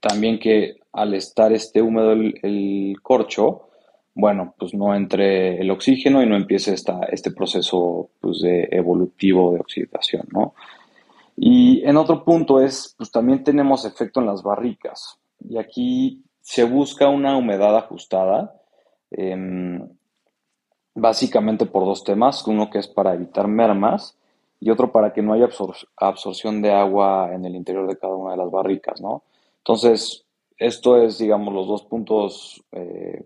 también 0.06 0.38
que 0.38 0.80
al 0.92 1.14
estar 1.14 1.50
este 1.52 1.80
húmedo 1.80 2.12
el, 2.12 2.96
corcho, 3.02 3.68
bueno, 4.14 4.54
pues 4.58 4.74
no 4.74 4.94
entre 4.94 5.58
el 5.60 5.70
oxígeno 5.70 6.22
y 6.22 6.26
no 6.26 6.36
empiece 6.36 6.74
esta, 6.74 7.00
este 7.10 7.30
proceso 7.30 8.10
pues, 8.20 8.40
de 8.40 8.68
evolutivo 8.70 9.52
de 9.52 9.60
oxidación, 9.60 10.28
¿no? 10.30 10.54
Y 11.36 11.82
en 11.84 11.96
otro 11.96 12.22
punto 12.22 12.60
es, 12.60 12.94
pues 12.96 13.10
también 13.10 13.42
tenemos 13.42 13.84
efecto 13.84 14.20
en 14.20 14.26
las 14.26 14.42
barricas. 14.42 15.18
Y 15.40 15.56
aquí 15.56 16.22
se 16.40 16.64
busca 16.64 17.08
una 17.08 17.36
humedad 17.36 17.76
ajustada. 17.76 18.54
Em, 19.10 19.88
básicamente 20.94 21.66
por 21.66 21.84
dos 21.86 22.04
temas, 22.04 22.46
uno 22.46 22.70
que 22.70 22.78
es 22.78 22.88
para 22.88 23.14
evitar 23.14 23.48
mermas 23.48 24.16
y 24.60 24.70
otro 24.70 24.92
para 24.92 25.12
que 25.12 25.22
no 25.22 25.32
haya 25.32 25.48
absorción 25.96 26.62
de 26.62 26.72
agua 26.72 27.30
en 27.32 27.44
el 27.46 27.56
interior 27.56 27.88
de 27.88 27.96
cada 27.96 28.14
una 28.14 28.32
de 28.32 28.36
las 28.36 28.50
barricas, 28.50 29.00
¿no? 29.00 29.24
Entonces, 29.64 30.26
esto 30.58 31.02
es, 31.02 31.18
digamos, 31.18 31.54
los 31.54 31.66
dos 31.66 31.84
puntos 31.84 32.62
eh, 32.72 33.24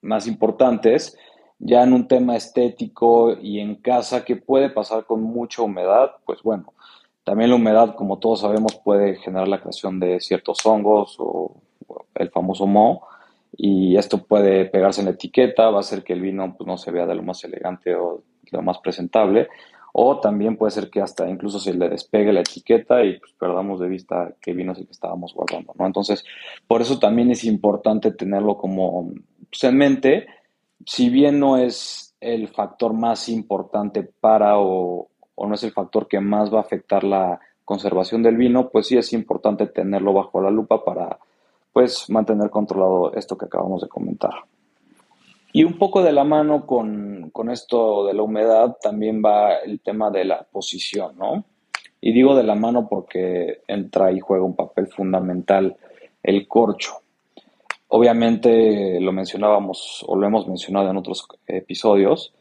más 0.00 0.28
importantes. 0.28 1.16
Ya 1.58 1.82
en 1.82 1.92
un 1.92 2.06
tema 2.06 2.36
estético 2.36 3.36
y 3.40 3.58
en 3.58 3.76
casa, 3.76 4.24
que 4.24 4.36
puede 4.36 4.70
pasar 4.70 5.06
con 5.06 5.22
mucha 5.22 5.62
humedad? 5.62 6.12
Pues 6.24 6.42
bueno, 6.42 6.72
también 7.24 7.50
la 7.50 7.56
humedad, 7.56 7.96
como 7.96 8.18
todos 8.18 8.42
sabemos, 8.42 8.76
puede 8.84 9.16
generar 9.16 9.48
la 9.48 9.60
creación 9.60 9.98
de 9.98 10.20
ciertos 10.20 10.64
hongos 10.64 11.16
o 11.18 11.56
el 12.14 12.30
famoso 12.30 12.66
moho 12.66 13.02
y 13.56 13.96
esto 13.96 14.18
puede 14.18 14.64
pegarse 14.66 15.00
en 15.00 15.06
la 15.06 15.12
etiqueta, 15.12 15.70
va 15.70 15.78
a 15.78 15.80
hacer 15.80 16.02
que 16.02 16.12
el 16.12 16.20
vino 16.20 16.54
pues, 16.56 16.66
no 16.66 16.76
se 16.76 16.90
vea 16.90 17.06
de 17.06 17.14
lo 17.14 17.22
más 17.22 17.42
elegante 17.44 17.94
o 17.94 18.22
de 18.42 18.56
lo 18.56 18.62
más 18.62 18.78
presentable, 18.78 19.48
o 19.96 20.18
también 20.18 20.56
puede 20.56 20.72
ser 20.72 20.90
que 20.90 21.00
hasta 21.00 21.28
incluso 21.30 21.60
se 21.60 21.72
le 21.72 21.88
despegue 21.88 22.32
la 22.32 22.40
etiqueta 22.40 23.04
y 23.04 23.16
pues, 23.20 23.32
perdamos 23.38 23.78
de 23.78 23.86
vista 23.86 24.34
qué 24.40 24.52
vino 24.52 24.72
es 24.72 24.78
el 24.78 24.86
que 24.86 24.92
estábamos 24.92 25.32
guardando, 25.32 25.72
¿no? 25.78 25.86
Entonces, 25.86 26.24
por 26.66 26.82
eso 26.82 26.98
también 26.98 27.30
es 27.30 27.44
importante 27.44 28.10
tenerlo 28.10 28.58
como 28.58 29.12
pues, 29.48 29.62
en 29.62 29.76
mente, 29.76 30.26
si 30.84 31.10
bien 31.10 31.38
no 31.38 31.58
es 31.58 32.16
el 32.20 32.48
factor 32.48 32.92
más 32.92 33.28
importante 33.28 34.02
para 34.02 34.58
o, 34.58 35.10
o 35.36 35.46
no 35.46 35.54
es 35.54 35.62
el 35.62 35.70
factor 35.70 36.08
que 36.08 36.18
más 36.18 36.52
va 36.52 36.58
a 36.58 36.62
afectar 36.62 37.04
la 37.04 37.38
conservación 37.64 38.20
del 38.20 38.36
vino, 38.36 38.70
pues 38.70 38.88
sí 38.88 38.96
es 38.96 39.12
importante 39.12 39.68
tenerlo 39.68 40.12
bajo 40.12 40.40
la 40.40 40.50
lupa 40.50 40.84
para 40.84 41.20
pues 41.72 42.10
mantener 42.10 42.50
controlado 42.50 43.12
esto 43.14 43.38
que 43.38 43.46
acabamos 43.46 43.82
de 43.82 43.88
comentar. 43.88 44.32
Y 45.56 45.62
un 45.62 45.78
poco 45.78 46.02
de 46.02 46.10
la 46.10 46.24
mano 46.24 46.66
con, 46.66 47.30
esto 47.52 48.06
de 48.06 48.12
la 48.12 48.22
humedad 48.24 48.76
también 48.82 49.22
va 49.24 49.54
el 49.54 49.78
tema 49.78 50.10
de 50.10 50.24
la 50.24 50.42
posición, 50.42 51.16
¿no? 51.16 51.44
Y 52.00 52.12
digo 52.12 52.34
de 52.34 52.42
la 52.42 52.56
mano 52.56 52.88
porque 52.88 53.60
entra 53.68 54.10
y 54.10 54.18
juega 54.18 54.44
un 54.44 54.56
papel 54.56 54.88
fundamental 54.88 55.76
el 56.24 56.48
corcho. 56.48 56.94
Obviamente 57.86 58.98
lo 59.00 59.12
mencionábamos 59.12 60.04
o 60.08 60.16
lo 60.16 60.26
hemos 60.26 60.48
mencionado 60.48 60.90
en 60.90 60.96
otros 60.96 61.24
episodios. 61.46 62.34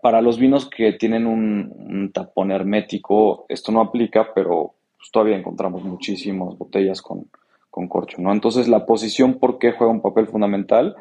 Para 0.00 0.22
los 0.22 0.38
vinos 0.38 0.70
que 0.70 0.92
tienen 0.92 1.26
un, 1.26 1.74
un 1.78 2.12
tapón 2.12 2.52
hermético, 2.52 3.44
esto 3.48 3.72
no 3.72 3.80
aplica, 3.80 4.32
pero 4.32 4.74
pues, 4.96 5.10
todavía 5.10 5.36
encontramos 5.36 5.82
muchísimas 5.82 6.56
botellas 6.56 7.02
con, 7.02 7.26
corcho, 7.88 8.16
¿no? 8.20 8.32
Entonces, 8.32 8.68
la 8.68 8.86
posición, 8.86 9.34
¿por 9.34 9.58
qué 9.58 9.72
juega 9.72 9.92
un 9.92 10.00
papel 10.00 10.26
fundamental? 10.26 10.96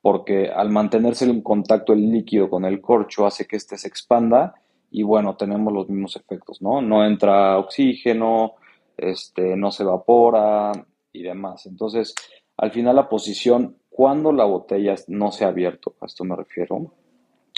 Porque 0.00 0.48
al 0.48 0.70
mantenerse 0.70 1.24
en 1.24 1.42
contacto 1.42 1.92
el 1.92 2.10
líquido 2.10 2.48
con 2.48 2.64
el 2.64 2.80
corcho 2.80 3.26
hace 3.26 3.46
que 3.46 3.56
éste 3.56 3.76
se 3.76 3.88
expanda 3.88 4.54
y 4.90 5.02
bueno, 5.02 5.36
tenemos 5.36 5.72
los 5.72 5.88
mismos 5.88 6.16
efectos, 6.16 6.62
¿no? 6.62 6.80
No 6.80 7.04
entra 7.04 7.58
oxígeno, 7.58 8.54
este, 8.96 9.56
no 9.56 9.70
se 9.70 9.82
evapora 9.82 10.72
y 11.12 11.22
demás. 11.22 11.66
Entonces, 11.66 12.14
al 12.56 12.70
final 12.70 12.96
la 12.96 13.08
posición, 13.08 13.76
cuando 13.88 14.32
la 14.32 14.44
botella 14.44 14.94
no 15.08 15.32
se 15.32 15.44
ha 15.44 15.48
abierto, 15.48 15.94
a 16.00 16.06
esto 16.06 16.24
me 16.24 16.36
refiero, 16.36 16.92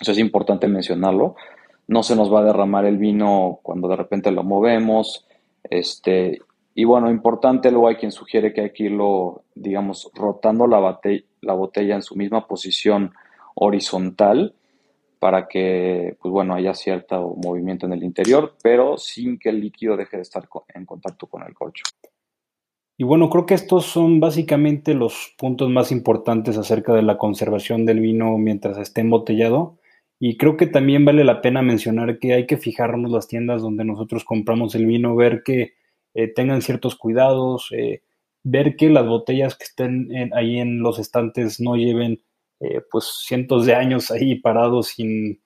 eso 0.01 0.13
es 0.13 0.19
importante 0.19 0.67
mencionarlo, 0.69 1.37
no 1.89 2.03
se 2.03 2.17
nos 2.17 2.33
va 2.33 2.41
a 2.41 2.45
derramar 2.45 2.85
el 2.87 2.99
vino 2.99 3.61
cuando 3.63 3.89
de 3.89 3.97
repente 3.97 4.31
lo 4.31 4.43
movemos, 4.43 5.27
este, 5.65 6.41
y 6.75 6.85
bueno, 6.85 7.11
importante, 7.11 7.71
luego 7.71 7.89
hay 7.89 7.97
quien 7.97 8.13
sugiere 8.13 8.53
que 8.53 8.63
hay 8.63 8.73
que 8.73 8.85
irlo, 8.85 9.45
digamos, 9.55 10.11
rotando 10.15 10.67
la, 10.67 11.01
la 11.41 11.55
botella 11.55 11.95
en 11.95 12.03
su 12.03 12.17
misma 12.17 12.47
posición 12.47 13.13
horizontal 13.55 14.55
para 15.19 15.47
que, 15.47 16.17
pues 16.21 16.33
bueno, 16.33 16.55
haya 16.55 16.75
cierto 16.75 17.37
movimiento 17.37 17.87
en 17.87 17.93
el 17.93 18.03
interior, 18.03 18.57
pero 18.63 18.97
sin 18.97 19.39
que 19.39 19.51
el 19.51 19.61
líquido 19.61 19.97
deje 19.97 20.17
de 20.17 20.23
estar 20.23 20.49
en 20.75 20.85
contacto 20.87 21.27
con 21.27 21.43
el 21.47 21.55
corcho. 21.55 21.85
Y 22.99 23.05
bueno, 23.05 23.31
creo 23.31 23.47
que 23.47 23.55
estos 23.55 23.87
son 23.87 24.21
básicamente 24.21 24.95
los 24.95 25.35
puntos 25.39 25.69
más 25.71 25.93
importantes 25.93 26.57
acerca 26.57 26.95
de 26.95 27.03
la 27.03 27.19
conservación 27.19 27.85
del 27.85 28.01
vino 28.01 28.37
mientras 28.39 28.79
esté 28.79 29.03
embotellado. 29.03 29.79
Y 30.19 30.37
creo 30.37 30.57
que 30.57 30.67
también 30.67 31.05
vale 31.05 31.25
la 31.25 31.41
pena 31.41 31.63
mencionar 31.63 32.19
que 32.19 32.33
hay 32.33 32.47
que 32.47 32.57
fijarnos 32.57 33.11
las 33.11 33.29
tiendas 33.29 33.63
donde 33.63 33.85
nosotros 33.85 34.25
compramos 34.25 34.75
el 34.75 34.87
vino, 34.87 35.17
ver 35.17 35.43
que 35.45 35.75
eh, 36.15 36.29
tengan 36.33 36.63
ciertos 36.63 36.97
cuidados, 36.97 37.69
eh, 37.73 38.03
ver 38.43 38.77
que 38.77 38.91
las 38.91 39.07
botellas 39.07 39.57
que 39.57 39.65
estén 39.65 40.09
ahí 40.35 40.59
en 40.59 40.81
los 40.81 40.99
estantes 40.99 41.61
no 41.61 41.77
lleven 41.77 42.23
eh, 42.61 42.81
pues 42.91 43.23
cientos 43.27 43.67
de 43.67 43.75
años 43.75 44.11
ahí 44.11 44.37
parados 44.37 44.89
sin 44.89 45.41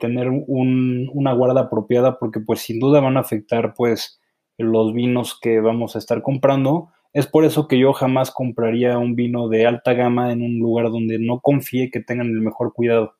tener 0.00 0.28
una 0.28 1.32
guarda 1.32 1.62
apropiada, 1.62 2.20
porque 2.20 2.38
pues 2.38 2.60
sin 2.60 2.78
duda 2.78 3.00
van 3.00 3.16
a 3.16 3.20
afectar 3.20 3.74
pues 3.74 4.20
los 4.56 4.92
vinos 4.94 5.36
que 5.40 5.58
vamos 5.58 5.96
a 5.96 5.98
estar 5.98 6.22
comprando. 6.22 6.90
Es 7.12 7.26
por 7.26 7.44
eso 7.44 7.66
que 7.66 7.80
yo 7.80 7.92
jamás 7.92 8.30
compraría 8.30 8.96
un 8.98 9.16
vino 9.16 9.48
de 9.48 9.66
alta 9.66 9.92
gama 9.94 10.30
en 10.30 10.42
un 10.42 10.60
lugar 10.60 10.90
donde 10.90 11.18
no 11.18 11.40
confíe 11.40 11.90
que 11.90 12.00
tengan 12.00 12.28
el 12.28 12.40
mejor 12.42 12.72
cuidado. 12.72 13.14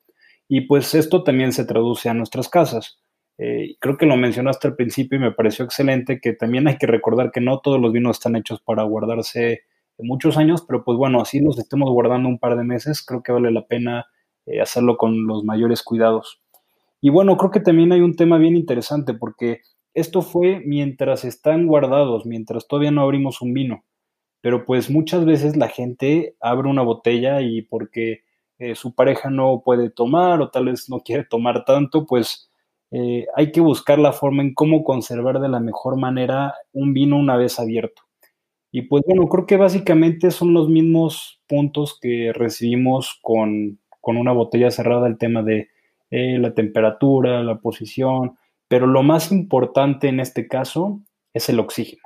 Y 0.46 0.62
pues 0.62 0.94
esto 0.94 1.24
también 1.24 1.52
se 1.52 1.64
traduce 1.64 2.08
a 2.08 2.14
nuestras 2.14 2.48
casas. 2.48 3.01
Eh, 3.44 3.74
creo 3.80 3.96
que 3.96 4.06
lo 4.06 4.16
mencionaste 4.16 4.68
al 4.68 4.76
principio 4.76 5.18
y 5.18 5.20
me 5.20 5.32
pareció 5.32 5.64
excelente 5.64 6.20
que 6.20 6.32
también 6.32 6.68
hay 6.68 6.78
que 6.78 6.86
recordar 6.86 7.32
que 7.32 7.40
no 7.40 7.58
todos 7.58 7.80
los 7.80 7.92
vinos 7.92 8.18
están 8.18 8.36
hechos 8.36 8.60
para 8.60 8.84
guardarse 8.84 9.62
muchos 9.98 10.36
años, 10.36 10.62
pero 10.64 10.84
pues 10.84 10.96
bueno, 10.96 11.20
así 11.20 11.40
los 11.40 11.58
estemos 11.58 11.90
guardando 11.90 12.28
un 12.28 12.38
par 12.38 12.56
de 12.56 12.62
meses, 12.62 13.04
creo 13.04 13.24
que 13.24 13.32
vale 13.32 13.50
la 13.50 13.66
pena 13.66 14.06
eh, 14.46 14.60
hacerlo 14.60 14.96
con 14.96 15.26
los 15.26 15.42
mayores 15.42 15.82
cuidados. 15.82 16.40
Y 17.00 17.10
bueno, 17.10 17.36
creo 17.36 17.50
que 17.50 17.58
también 17.58 17.90
hay 17.90 18.00
un 18.00 18.14
tema 18.14 18.38
bien 18.38 18.54
interesante 18.54 19.12
porque 19.12 19.62
esto 19.92 20.22
fue 20.22 20.62
mientras 20.64 21.24
están 21.24 21.66
guardados, 21.66 22.24
mientras 22.24 22.68
todavía 22.68 22.92
no 22.92 23.02
abrimos 23.02 23.42
un 23.42 23.54
vino. 23.54 23.84
Pero 24.40 24.64
pues 24.64 24.88
muchas 24.88 25.24
veces 25.24 25.56
la 25.56 25.68
gente 25.68 26.36
abre 26.40 26.68
una 26.68 26.82
botella 26.82 27.40
y 27.40 27.62
porque 27.62 28.20
eh, 28.60 28.76
su 28.76 28.94
pareja 28.94 29.30
no 29.30 29.62
puede 29.64 29.90
tomar 29.90 30.40
o 30.40 30.50
tal 30.50 30.66
vez 30.66 30.88
no 30.88 31.00
quiere 31.00 31.24
tomar 31.24 31.64
tanto, 31.64 32.06
pues 32.06 32.51
eh, 32.92 33.26
hay 33.34 33.52
que 33.52 33.62
buscar 33.62 33.98
la 33.98 34.12
forma 34.12 34.42
en 34.42 34.52
cómo 34.52 34.84
conservar 34.84 35.40
de 35.40 35.48
la 35.48 35.60
mejor 35.60 35.98
manera 35.98 36.54
un 36.74 36.92
vino 36.92 37.16
una 37.16 37.36
vez 37.36 37.58
abierto. 37.58 38.02
Y 38.70 38.82
pues 38.82 39.02
bueno, 39.06 39.28
creo 39.28 39.46
que 39.46 39.56
básicamente 39.56 40.30
son 40.30 40.52
los 40.52 40.68
mismos 40.68 41.40
puntos 41.46 41.98
que 42.00 42.32
recibimos 42.34 43.18
con, 43.22 43.78
una 44.02 44.32
botella 44.32 44.70
cerrada, 44.70 45.06
el 45.06 45.16
tema 45.16 45.42
de 45.42 45.68
eh, 46.10 46.38
la 46.38 46.52
temperatura, 46.52 47.42
la 47.42 47.58
posición, 47.58 48.36
pero 48.68 48.86
lo 48.86 49.02
más 49.02 49.32
importante 49.32 50.08
en 50.08 50.20
este 50.20 50.46
caso 50.46 51.00
es 51.32 51.48
el 51.48 51.60
oxígeno. 51.60 52.02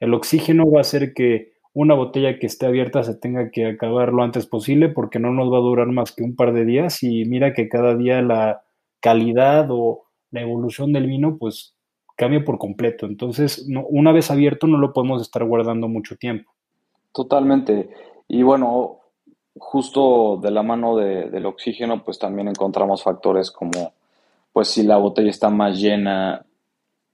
El 0.00 0.12
oxígeno 0.12 0.68
va 0.70 0.78
a 0.78 0.80
hacer 0.82 1.14
que 1.14 1.52
una 1.72 1.94
botella 1.94 2.38
que 2.38 2.46
esté 2.46 2.66
abierta 2.66 3.02
se 3.04 3.14
tenga 3.14 3.50
que 3.50 3.66
acabar 3.66 4.12
lo 4.12 4.22
antes 4.22 4.46
posible 4.46 4.88
porque 4.88 5.18
no 5.18 5.30
nos 5.32 5.52
va 5.52 5.58
a 5.58 5.60
durar 5.60 5.88
más 5.88 6.12
que 6.12 6.24
un 6.24 6.34
par 6.34 6.52
de 6.52 6.64
días 6.64 7.02
y 7.02 7.24
mira 7.26 7.52
que 7.52 7.68
cada 7.68 7.94
día 7.94 8.22
la 8.22 8.62
calidad 9.00 9.68
o 9.70 10.05
la 10.30 10.40
evolución 10.40 10.92
del 10.92 11.06
vino 11.06 11.36
pues 11.36 11.74
cambia 12.16 12.44
por 12.44 12.58
completo. 12.58 13.06
Entonces, 13.06 13.66
una 13.90 14.12
vez 14.12 14.30
abierto 14.30 14.66
no 14.66 14.78
lo 14.78 14.92
podemos 14.92 15.22
estar 15.22 15.44
guardando 15.44 15.88
mucho 15.88 16.16
tiempo. 16.16 16.50
Totalmente. 17.12 17.90
Y 18.28 18.42
bueno, 18.42 19.00
justo 19.58 20.38
de 20.42 20.50
la 20.50 20.62
mano 20.62 20.96
del 20.96 21.46
oxígeno, 21.46 22.02
pues 22.04 22.18
también 22.18 22.48
encontramos 22.48 23.02
factores 23.02 23.50
como, 23.50 23.92
pues 24.52 24.68
si 24.68 24.82
la 24.82 24.96
botella 24.96 25.30
está 25.30 25.50
más 25.50 25.78
llena, 25.78 26.44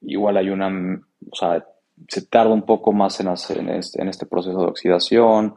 igual 0.03 0.37
hay 0.37 0.51
una, 0.51 1.01
o 1.31 1.37
sea, 1.37 1.65
se 2.09 2.27
tarda 2.27 2.53
un 2.53 2.63
poco 2.63 2.93
más 2.93 3.21
en, 3.21 3.29
hacer, 3.29 3.59
este, 3.71 4.03
en 4.03 4.09
este 4.09 4.27
proceso 4.27 4.59
de 4.59 4.67
oxidación, 4.67 5.55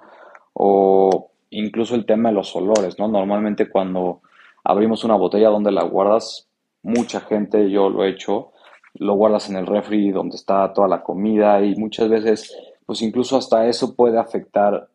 o 0.53 1.31
incluso 1.49 1.95
el 1.95 2.05
tema 2.05 2.29
de 2.29 2.35
los 2.35 2.55
olores, 2.55 2.99
¿no? 2.99 3.07
Normalmente 3.07 3.69
cuando 3.69 4.21
abrimos 4.63 5.03
una 5.03 5.15
botella 5.15 5.49
donde 5.49 5.71
la 5.71 5.83
guardas, 5.83 6.47
mucha 6.85 7.19
gente, 7.21 7.69
yo 7.71 7.89
lo 7.89 8.03
he 8.03 8.09
hecho, 8.09 8.51
lo 8.93 9.15
guardas 9.15 9.49
en 9.49 9.57
el 9.57 9.65
refri 9.65 10.11
donde 10.11 10.35
está 10.35 10.71
toda 10.71 10.87
la 10.87 11.01
comida 11.01 11.61
y 11.61 11.75
muchas 11.75 12.07
veces, 12.07 12.55
pues 12.85 13.01
incluso 13.01 13.37
hasta 13.37 13.67
eso 13.67 13.95
puede 13.95 14.19
afectar 14.19 14.87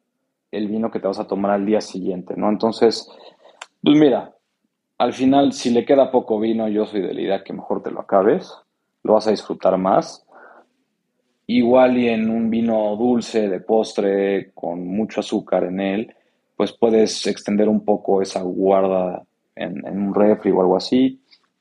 el 0.52 0.68
vino 0.68 0.90
que 0.90 1.00
te 1.00 1.08
vas 1.08 1.18
a 1.18 1.26
tomar 1.26 1.50
al 1.50 1.66
día 1.66 1.80
siguiente, 1.80 2.34
¿no? 2.36 2.48
Entonces, 2.48 3.10
pues 3.82 3.98
mira, 3.98 4.32
al 4.98 5.12
final, 5.12 5.52
si 5.52 5.70
le 5.70 5.84
queda 5.84 6.12
poco 6.12 6.38
vino, 6.38 6.68
yo 6.68 6.86
soy 6.86 7.00
de 7.00 7.12
la 7.12 7.20
idea 7.20 7.44
que 7.44 7.52
mejor 7.52 7.82
te 7.82 7.90
lo 7.90 8.00
acabes, 8.00 8.52
lo 9.02 9.14
vas 9.14 9.26
a 9.26 9.32
disfrutar 9.32 9.76
más. 9.76 10.24
Igual 11.46 11.98
y 11.98 12.08
en 12.08 12.30
un 12.30 12.50
vino 12.50 12.94
dulce 12.96 13.48
de 13.48 13.60
postre 13.60 14.52
con 14.54 14.86
mucho 14.86 15.20
azúcar 15.20 15.64
en 15.64 15.80
él, 15.80 16.14
pues 16.56 16.72
puedes 16.72 17.26
extender 17.26 17.68
un 17.68 17.84
poco 17.84 18.22
esa 18.22 18.42
guarda 18.42 19.24
en, 19.56 19.84
en 19.84 20.00
un 20.00 20.14
refri 20.14 20.52
o 20.52 20.60
algo 20.60 20.76
así, 20.76 21.19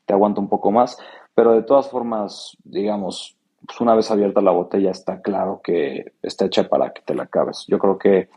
te 0.10 0.14
aguanta 0.14 0.42
un 0.42 0.50
poco 0.50 0.72
más. 0.72 0.98
Pero 1.36 1.54
de 1.54 1.62
todas 1.62 1.88
formas, 1.88 2.58
digamos, 2.64 3.38
pues 3.64 3.80
una 3.80 3.94
vez 3.94 4.10
abierta 4.10 4.42
la 4.42 4.50
botella 4.50 4.90
está 4.90 5.22
claro 5.22 5.62
que 5.64 6.14
está 6.24 6.46
hecha 6.46 6.68
para 6.68 6.92
que 6.94 7.04
te 7.04 7.14
la 7.14 7.24
acabes. 7.24 7.66
Yo 7.68 7.78
creo 7.78 8.00
que 8.00 8.28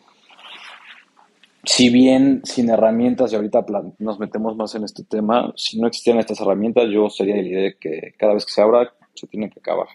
si 1.65 1.89
bien 1.89 2.43
sin 2.45 2.69
herramientas, 2.69 3.33
y 3.33 3.37
ahorita 3.37 3.65
nos 4.01 4.21
metemos 4.21 4.55
más 4.55 4.75
en 4.75 4.85
este 4.85 5.03
tema, 5.03 5.55
si 5.57 5.81
no 5.81 5.87
existieran 5.87 6.21
estas 6.21 6.43
herramientas, 6.43 6.91
yo 6.91 7.09
sería 7.09 7.37
de 7.37 7.43
la 7.43 7.49
idea 7.49 7.63
de 7.63 7.77
que 7.79 8.15
cada 8.19 8.35
vez 8.35 8.45
que 8.45 8.53
se 8.53 8.61
abra, 8.61 8.93
se 9.15 9.27
tiene 9.27 9.49
que 9.49 9.61
acabar. 9.61 9.87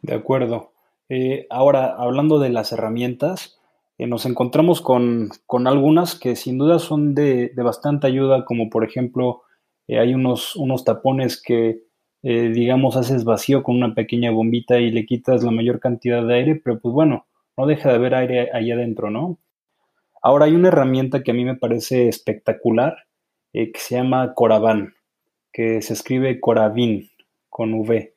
De 0.00 0.14
acuerdo. 0.14 0.72
Eh, 1.10 1.46
ahora, 1.50 1.96
hablando 1.98 2.38
de 2.38 2.48
las 2.48 2.72
herramientas, 2.72 3.60
eh, 3.98 4.06
nos 4.06 4.24
encontramos 4.24 4.80
con, 4.80 5.30
algunas 5.66 6.14
que 6.18 6.34
sin 6.34 6.56
duda 6.56 6.78
son 6.78 7.14
de, 7.14 7.52
bastante 7.56 8.06
ayuda, 8.06 8.46
como 8.46 8.70
por 8.70 8.84
ejemplo, 8.84 9.42
eh, 9.88 9.98
hay 9.98 10.14
unos, 10.14 10.56
unos 10.56 10.84
tapones 10.84 11.40
que 11.40 11.86
eh, 12.28 12.48
digamos, 12.48 12.96
haces 12.96 13.22
vacío 13.22 13.62
con 13.62 13.76
una 13.76 13.94
pequeña 13.94 14.32
bombita 14.32 14.80
y 14.80 14.90
le 14.90 15.06
quitas 15.06 15.44
la 15.44 15.52
mayor 15.52 15.78
cantidad 15.78 16.26
de 16.26 16.34
aire, 16.34 16.56
pero 16.56 16.80
pues 16.80 16.92
bueno, 16.92 17.26
no 17.56 17.66
deja 17.66 17.90
de 17.90 17.94
haber 17.94 18.16
aire 18.16 18.50
ahí 18.52 18.72
adentro, 18.72 19.10
¿no? 19.10 19.38
Ahora 20.22 20.46
hay 20.46 20.52
una 20.52 20.68
herramienta 20.68 21.22
que 21.22 21.30
a 21.30 21.34
mí 21.34 21.44
me 21.44 21.54
parece 21.54 22.08
espectacular, 22.08 22.96
eh, 23.52 23.70
que 23.70 23.78
se 23.78 23.94
llama 23.94 24.34
Coraván, 24.34 24.94
que 25.52 25.80
se 25.82 25.92
escribe 25.92 26.40
Coravin 26.40 27.08
con 27.48 27.74
V. 27.74 28.12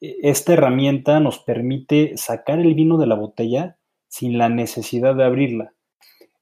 Esta 0.00 0.52
herramienta 0.52 1.20
nos 1.20 1.38
permite 1.38 2.16
sacar 2.16 2.58
el 2.58 2.74
vino 2.74 2.98
de 2.98 3.06
la 3.06 3.14
botella 3.14 3.76
sin 4.08 4.36
la 4.36 4.48
necesidad 4.48 5.14
de 5.14 5.22
abrirla. 5.22 5.74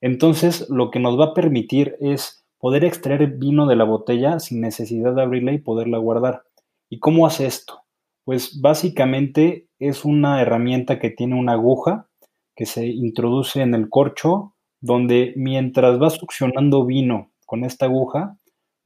Entonces, 0.00 0.66
lo 0.70 0.90
que 0.90 0.98
nos 0.98 1.20
va 1.20 1.26
a 1.26 1.34
permitir 1.34 1.96
es 2.00 2.39
poder 2.60 2.84
extraer 2.84 3.26
vino 3.38 3.66
de 3.66 3.74
la 3.74 3.84
botella 3.84 4.38
sin 4.38 4.60
necesidad 4.60 5.14
de 5.14 5.22
abrirla 5.22 5.52
y 5.52 5.58
poderla 5.58 5.98
guardar. 5.98 6.44
¿Y 6.90 7.00
cómo 7.00 7.26
hace 7.26 7.46
esto? 7.46 7.82
Pues 8.24 8.60
básicamente 8.60 9.66
es 9.78 10.04
una 10.04 10.42
herramienta 10.42 10.98
que 10.98 11.10
tiene 11.10 11.34
una 11.34 11.54
aguja 11.54 12.06
que 12.54 12.66
se 12.66 12.86
introduce 12.86 13.62
en 13.62 13.74
el 13.74 13.88
corcho, 13.88 14.54
donde 14.82 15.32
mientras 15.36 16.00
va 16.00 16.10
succionando 16.10 16.84
vino 16.84 17.30
con 17.46 17.64
esta 17.64 17.86
aguja, 17.86 18.36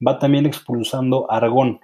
va 0.05 0.19
también 0.19 0.45
expulsando 0.45 1.29
argón. 1.29 1.81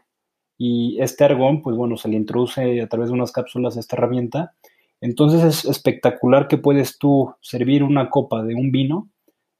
Y 0.57 0.97
este 1.01 1.25
argón, 1.25 1.61
pues 1.61 1.75
bueno, 1.75 1.97
se 1.97 2.07
le 2.07 2.15
introduce 2.15 2.81
a 2.81 2.87
través 2.87 3.09
de 3.09 3.15
unas 3.15 3.33
cápsulas 3.33 3.75
a 3.75 3.81
esta 3.81 3.97
herramienta. 3.97 4.53
Entonces 5.01 5.43
es 5.43 5.65
espectacular 5.65 6.47
que 6.47 6.57
puedes 6.57 6.97
tú 6.97 7.33
servir 7.41 7.83
una 7.83 8.09
copa 8.09 8.43
de 8.43 8.55
un 8.55 8.71
vino 8.71 9.09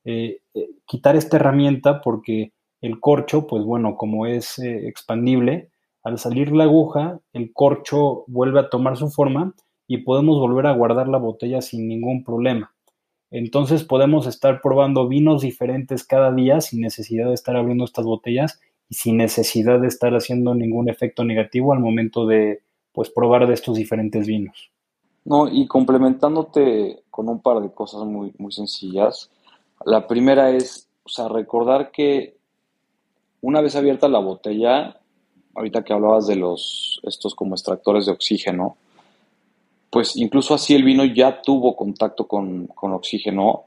eh, 0.03 0.39
eh, 0.53 0.69
quitar 0.85 1.15
esta 1.15 1.37
herramienta 1.37 2.01
porque 2.01 2.53
el 2.81 2.99
corcho, 2.99 3.47
pues 3.47 3.63
bueno, 3.63 3.95
como 3.95 4.25
es 4.25 4.57
eh, 4.59 4.87
expandible, 4.87 5.69
al 6.03 6.17
salir 6.17 6.51
la 6.51 6.63
aguja, 6.63 7.19
el 7.33 7.53
corcho 7.53 8.23
vuelve 8.27 8.59
a 8.59 8.69
tomar 8.69 8.97
su 8.97 9.09
forma 9.09 9.53
y 9.87 9.97
podemos 9.97 10.39
volver 10.39 10.65
a 10.65 10.73
guardar 10.73 11.07
la 11.07 11.19
botella 11.19 11.61
sin 11.61 11.87
ningún 11.87 12.23
problema. 12.23 12.73
Entonces 13.29 13.83
podemos 13.83 14.27
estar 14.27 14.61
probando 14.61 15.07
vinos 15.07 15.41
diferentes 15.41 16.03
cada 16.03 16.31
día 16.33 16.59
sin 16.59 16.81
necesidad 16.81 17.27
de 17.27 17.33
estar 17.33 17.55
abriendo 17.55 17.85
estas 17.85 18.05
botellas 18.05 18.59
y 18.89 18.95
sin 18.95 19.17
necesidad 19.17 19.79
de 19.79 19.87
estar 19.87 20.13
haciendo 20.13 20.53
ningún 20.55 20.89
efecto 20.89 21.23
negativo 21.23 21.71
al 21.71 21.79
momento 21.79 22.25
de 22.25 22.61
pues 22.91 23.09
probar 23.09 23.47
de 23.47 23.53
estos 23.53 23.77
diferentes 23.77 24.27
vinos. 24.27 24.71
No, 25.23 25.47
y 25.47 25.67
complementándote 25.67 27.03
con 27.09 27.29
un 27.29 27.41
par 27.41 27.61
de 27.61 27.71
cosas 27.71 28.03
muy, 28.05 28.33
muy 28.37 28.51
sencillas, 28.51 29.29
la 29.85 30.07
primera 30.07 30.51
es, 30.51 30.89
o 31.03 31.09
sea, 31.09 31.27
recordar 31.27 31.91
que 31.91 32.37
una 33.41 33.61
vez 33.61 33.75
abierta 33.75 34.07
la 34.07 34.19
botella, 34.19 34.99
ahorita 35.55 35.83
que 35.83 35.93
hablabas 35.93 36.27
de 36.27 36.35
los, 36.35 36.99
estos 37.03 37.35
como 37.35 37.55
extractores 37.55 38.05
de 38.05 38.11
oxígeno, 38.11 38.77
pues 39.89 40.15
incluso 40.15 40.53
así 40.53 40.73
el 40.73 40.83
vino 40.83 41.03
ya 41.03 41.41
tuvo 41.41 41.75
contacto 41.75 42.27
con, 42.27 42.69
oxígeno 42.75 43.65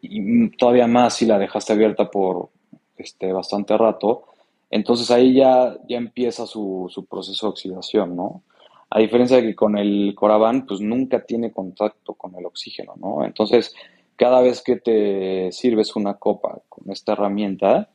y 0.00 0.48
todavía 0.56 0.86
más 0.86 1.14
si 1.14 1.26
la 1.26 1.38
dejaste 1.38 1.72
abierta 1.72 2.10
por 2.10 2.50
este, 2.96 3.32
bastante 3.32 3.76
rato, 3.76 4.24
entonces 4.70 5.10
ahí 5.10 5.34
ya, 5.34 5.76
ya 5.88 5.98
empieza 5.98 6.46
su, 6.46 6.88
su, 6.90 7.06
proceso 7.06 7.46
de 7.46 7.50
oxidación, 7.50 8.16
¿no? 8.16 8.42
A 8.90 8.98
diferencia 8.98 9.36
de 9.36 9.44
que 9.44 9.54
con 9.54 9.78
el 9.78 10.14
Coraván, 10.16 10.66
pues 10.66 10.80
nunca 10.80 11.24
tiene 11.24 11.52
contacto 11.52 12.14
con 12.14 12.34
el 12.36 12.46
oxígeno, 12.46 12.94
¿no? 12.96 13.24
Entonces, 13.24 13.74
cada 14.16 14.40
vez 14.40 14.62
que 14.62 14.76
te 14.76 15.52
sirves 15.52 15.94
una 15.96 16.14
copa 16.14 16.60
con 16.68 16.90
esta 16.90 17.12
herramienta, 17.12 17.90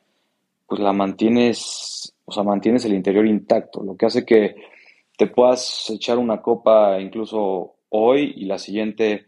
pues 0.66 0.80
la 0.80 0.92
mantienes, 0.92 2.14
o 2.24 2.32
sea, 2.32 2.42
mantienes 2.44 2.84
el 2.84 2.94
interior 2.94 3.26
intacto, 3.26 3.82
lo 3.82 3.96
que 3.96 4.06
hace 4.06 4.24
que 4.24 4.56
te 5.18 5.26
puedas 5.26 5.90
echar 5.90 6.18
una 6.18 6.40
copa 6.40 7.00
incluso 7.00 7.74
hoy 7.90 8.32
y 8.36 8.46
la 8.46 8.58
siguiente 8.58 9.26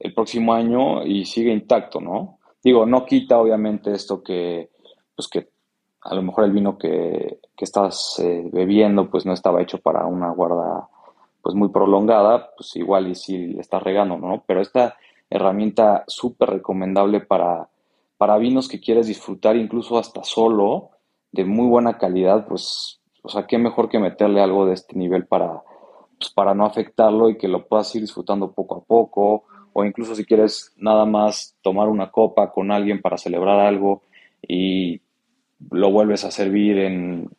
el 0.00 0.14
próximo 0.14 0.52
año 0.52 1.04
y 1.06 1.24
sigue 1.24 1.52
intacto, 1.52 2.00
¿no? 2.00 2.38
Digo, 2.62 2.86
no 2.86 3.06
quita 3.06 3.38
obviamente 3.38 3.92
esto 3.92 4.22
que, 4.22 4.70
pues 5.14 5.28
que 5.28 5.48
a 6.00 6.14
lo 6.14 6.22
mejor 6.22 6.44
el 6.44 6.52
vino 6.52 6.76
que, 6.76 7.38
que 7.56 7.64
estás 7.64 8.18
eh, 8.18 8.48
bebiendo 8.52 9.08
pues 9.08 9.24
no 9.24 9.32
estaba 9.32 9.62
hecho 9.62 9.78
para 9.78 10.06
una 10.06 10.30
guarda 10.30 10.88
pues 11.40 11.54
muy 11.54 11.68
prolongada, 11.68 12.50
pues 12.56 12.74
igual 12.76 13.08
y 13.08 13.14
si 13.14 13.36
le 13.48 13.60
estás 13.60 13.82
regando, 13.82 14.16
¿no? 14.16 14.42
Pero 14.46 14.60
esta 14.60 14.96
herramienta 15.32 16.04
súper 16.06 16.50
recomendable 16.50 17.20
para, 17.20 17.68
para 18.18 18.36
vinos 18.36 18.68
que 18.68 18.80
quieres 18.80 19.06
disfrutar 19.06 19.56
incluso 19.56 19.98
hasta 19.98 20.22
solo, 20.22 20.90
de 21.32 21.44
muy 21.44 21.66
buena 21.66 21.96
calidad, 21.96 22.46
pues, 22.46 23.00
o 23.22 23.28
sea, 23.30 23.46
qué 23.46 23.56
mejor 23.56 23.88
que 23.88 23.98
meterle 23.98 24.42
algo 24.42 24.66
de 24.66 24.74
este 24.74 24.94
nivel 24.96 25.26
para, 25.26 25.62
pues, 26.18 26.30
para 26.30 26.54
no 26.54 26.66
afectarlo 26.66 27.30
y 27.30 27.38
que 27.38 27.48
lo 27.48 27.66
puedas 27.66 27.94
ir 27.94 28.02
disfrutando 28.02 28.52
poco 28.52 28.76
a 28.76 28.84
poco, 28.84 29.44
o 29.72 29.84
incluso 29.84 30.14
si 30.14 30.26
quieres 30.26 30.74
nada 30.76 31.06
más 31.06 31.56
tomar 31.62 31.88
una 31.88 32.10
copa 32.10 32.52
con 32.52 32.70
alguien 32.70 33.00
para 33.00 33.16
celebrar 33.16 33.58
algo 33.58 34.02
y 34.46 35.00
lo 35.70 35.90
vuelves 35.90 36.24
a 36.24 36.30
servir 36.30 36.78
en 36.78 37.30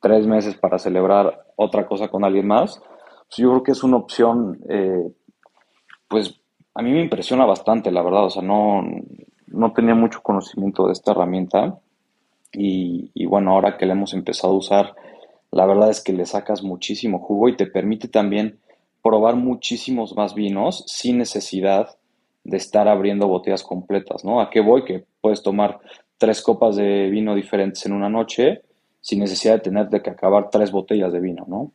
tres 0.00 0.24
meses 0.24 0.54
para 0.54 0.78
celebrar 0.78 1.46
otra 1.56 1.88
cosa 1.88 2.06
con 2.08 2.24
alguien 2.24 2.46
más, 2.46 2.80
pues 3.26 3.36
yo 3.38 3.50
creo 3.50 3.62
que 3.64 3.72
es 3.72 3.82
una 3.82 3.96
opción, 3.96 4.60
eh, 4.68 5.10
pues 6.06 6.39
a 6.74 6.82
mí 6.82 6.92
me 6.92 7.02
impresiona 7.02 7.44
bastante, 7.44 7.90
la 7.90 8.02
verdad. 8.02 8.24
O 8.24 8.30
sea, 8.30 8.42
no, 8.42 8.84
no 9.46 9.72
tenía 9.72 9.94
mucho 9.94 10.22
conocimiento 10.22 10.86
de 10.86 10.92
esta 10.92 11.12
herramienta 11.12 11.78
y, 12.52 13.10
y 13.14 13.26
bueno, 13.26 13.52
ahora 13.52 13.76
que 13.76 13.86
la 13.86 13.92
hemos 13.92 14.14
empezado 14.14 14.54
a 14.54 14.56
usar, 14.56 14.94
la 15.50 15.66
verdad 15.66 15.90
es 15.90 16.02
que 16.02 16.12
le 16.12 16.26
sacas 16.26 16.62
muchísimo 16.62 17.18
jugo 17.18 17.48
y 17.48 17.56
te 17.56 17.66
permite 17.66 18.08
también 18.08 18.58
probar 19.02 19.36
muchísimos 19.36 20.14
más 20.16 20.34
vinos 20.34 20.84
sin 20.86 21.18
necesidad 21.18 21.96
de 22.44 22.56
estar 22.56 22.88
abriendo 22.88 23.28
botellas 23.28 23.62
completas, 23.62 24.24
¿no? 24.24 24.40
¿A 24.40 24.50
qué 24.50 24.60
voy? 24.60 24.84
Que 24.84 25.04
puedes 25.20 25.42
tomar 25.42 25.80
tres 26.18 26.42
copas 26.42 26.76
de 26.76 27.08
vino 27.10 27.34
diferentes 27.34 27.84
en 27.86 27.92
una 27.92 28.08
noche 28.08 28.62
sin 29.00 29.20
necesidad 29.20 29.54
de 29.54 29.60
tener 29.60 29.88
que 29.88 30.10
acabar 30.10 30.50
tres 30.50 30.70
botellas 30.70 31.12
de 31.12 31.20
vino, 31.20 31.44
¿no? 31.48 31.72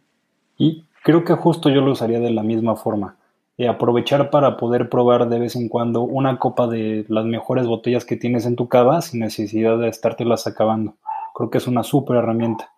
Y 0.58 0.86
creo 1.04 1.24
que 1.24 1.34
justo 1.34 1.70
yo 1.70 1.82
lo 1.82 1.92
usaría 1.92 2.20
de 2.20 2.32
la 2.32 2.44
misma 2.44 2.76
forma. 2.76 3.18
Y 3.58 3.68
aprovechar 3.68 4.30
para 4.30 4.58
poder 4.58 4.90
probar 4.90 5.30
de 5.30 5.40
vez 5.40 5.56
en 5.56 5.70
cuando 5.70 6.02
una 6.02 6.40
copa 6.40 6.68
de 6.68 7.06
las 7.08 7.26
mejores 7.26 7.68
botellas 7.68 8.04
que 8.04 8.18
tienes 8.18 8.46
en 8.46 8.56
tu 8.56 8.68
cava 8.68 9.02
sin 9.02 9.22
necesidad 9.22 9.78
de 9.78 9.88
estártelas 9.88 10.46
acabando. 10.46 10.96
Creo 11.34 11.50
que 11.50 11.58
es 11.60 11.68
una 11.68 11.84
súper 11.84 12.18
herramienta. 12.18 12.74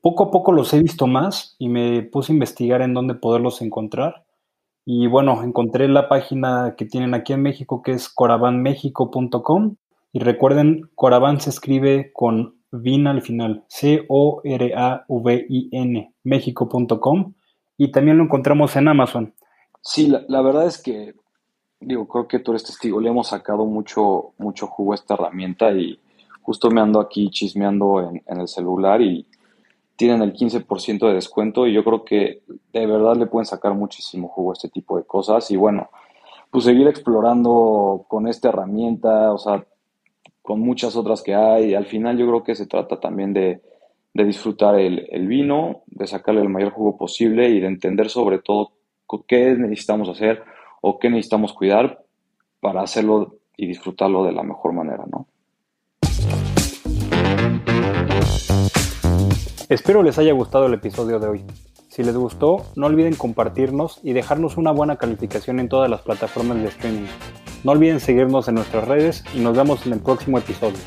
Poco 0.00 0.24
a 0.24 0.30
poco 0.30 0.52
los 0.52 0.72
he 0.72 0.80
visto 0.80 1.06
más 1.06 1.56
y 1.58 1.68
me 1.68 2.02
puse 2.02 2.32
a 2.32 2.34
investigar 2.34 2.80
en 2.80 2.94
dónde 2.94 3.14
poderlos 3.14 3.60
encontrar. 3.60 4.24
Y 4.84 5.06
bueno, 5.06 5.42
encontré 5.42 5.88
la 5.88 6.08
página 6.08 6.74
que 6.76 6.86
tienen 6.86 7.12
aquí 7.14 7.32
en 7.32 7.42
México 7.42 7.82
que 7.82 7.92
es 7.92 8.08
coravanmexico.com. 8.08 9.76
Y 10.12 10.18
recuerden, 10.20 10.90
Coravan 10.94 11.40
se 11.40 11.50
escribe 11.50 12.12
con 12.12 12.56
VIN 12.72 13.06
al 13.06 13.22
final, 13.22 13.64
C-O-R-A-V-I-N, 13.68 14.14
México.com. 16.24 17.34
Y 17.76 17.92
también 17.92 18.18
lo 18.18 18.24
encontramos 18.24 18.74
en 18.76 18.88
Amazon. 18.88 19.34
Sí, 19.82 20.06
la, 20.06 20.42
verdad 20.42 20.66
es 20.66 20.82
que, 20.82 21.14
digo, 21.80 22.06
creo 22.06 22.28
que 22.28 22.38
tú 22.38 22.52
eres 22.52 22.64
testigo, 22.64 23.00
le 23.00 23.08
hemos 23.08 23.28
sacado 23.28 23.64
mucho, 23.64 24.32
mucho 24.38 24.66
jugo 24.66 24.92
a 24.92 24.96
esta 24.96 25.14
herramienta 25.14 25.72
y 25.72 25.98
justo 26.42 26.70
me 26.70 26.80
ando 26.80 27.00
aquí 27.00 27.30
chismeando 27.30 28.00
en, 28.00 28.22
en 28.26 28.40
el 28.40 28.48
celular 28.48 29.00
y 29.00 29.26
tienen 29.96 30.22
el 30.22 30.32
15% 30.32 31.06
de 31.06 31.14
descuento 31.14 31.66
y 31.66 31.74
yo 31.74 31.84
creo 31.84 32.04
que 32.04 32.42
de 32.72 32.86
verdad 32.86 33.16
le 33.16 33.26
pueden 33.26 33.46
sacar 33.46 33.74
muchísimo 33.74 34.28
jugo 34.28 34.50
a 34.50 34.54
este 34.54 34.68
tipo 34.68 34.96
de 34.96 35.04
cosas 35.04 35.50
y 35.50 35.56
bueno, 35.56 35.90
pues 36.50 36.64
seguir 36.64 36.88
explorando 36.88 38.04
con 38.08 38.26
esta 38.26 38.48
herramienta, 38.48 39.32
o 39.32 39.38
sea, 39.38 39.64
con 40.42 40.60
muchas 40.60 40.96
otras 40.96 41.22
que 41.22 41.34
hay. 41.34 41.74
Al 41.74 41.86
final 41.86 42.18
yo 42.18 42.26
creo 42.26 42.42
que 42.42 42.54
se 42.54 42.66
trata 42.66 42.98
también 42.98 43.32
de, 43.32 43.60
disfrutar 44.12 44.78
el, 44.78 45.06
el, 45.10 45.26
vino, 45.28 45.82
de 45.86 46.06
sacarle 46.06 46.42
el 46.42 46.48
mayor 46.48 46.72
jugo 46.72 46.96
posible 46.96 47.48
y 47.48 47.60
de 47.60 47.68
entender 47.68 48.10
sobre 48.10 48.38
todo 48.40 48.72
qué 49.26 49.54
necesitamos 49.56 50.08
hacer 50.08 50.42
o 50.80 50.98
qué 50.98 51.10
necesitamos 51.10 51.52
cuidar 51.52 52.04
para 52.60 52.82
hacerlo 52.82 53.36
y 53.56 53.66
disfrutarlo 53.66 54.24
de 54.24 54.32
la 54.32 54.42
mejor 54.42 54.72
manera, 54.72 55.04
¿no? 55.10 55.26
Espero 59.68 60.02
les 60.02 60.18
haya 60.18 60.32
gustado 60.32 60.66
el 60.66 60.74
episodio 60.74 61.20
de 61.20 61.28
hoy. 61.28 61.44
Si 61.88 62.02
les 62.02 62.16
gustó, 62.16 62.64
no 62.76 62.86
olviden 62.86 63.14
compartirnos 63.14 64.00
y 64.02 64.12
dejarnos 64.12 64.56
una 64.56 64.70
buena 64.70 64.96
calificación 64.96 65.60
en 65.60 65.68
todas 65.68 65.90
las 65.90 66.00
plataformas 66.02 66.58
de 66.58 66.68
streaming. 66.68 67.06
No 67.62 67.72
olviden 67.72 68.00
seguirnos 68.00 68.48
en 68.48 68.54
nuestras 68.54 68.88
redes 68.88 69.24
y 69.34 69.40
nos 69.40 69.56
vemos 69.56 69.86
en 69.86 69.92
el 69.92 70.00
próximo 70.00 70.38
episodio. 70.38 70.78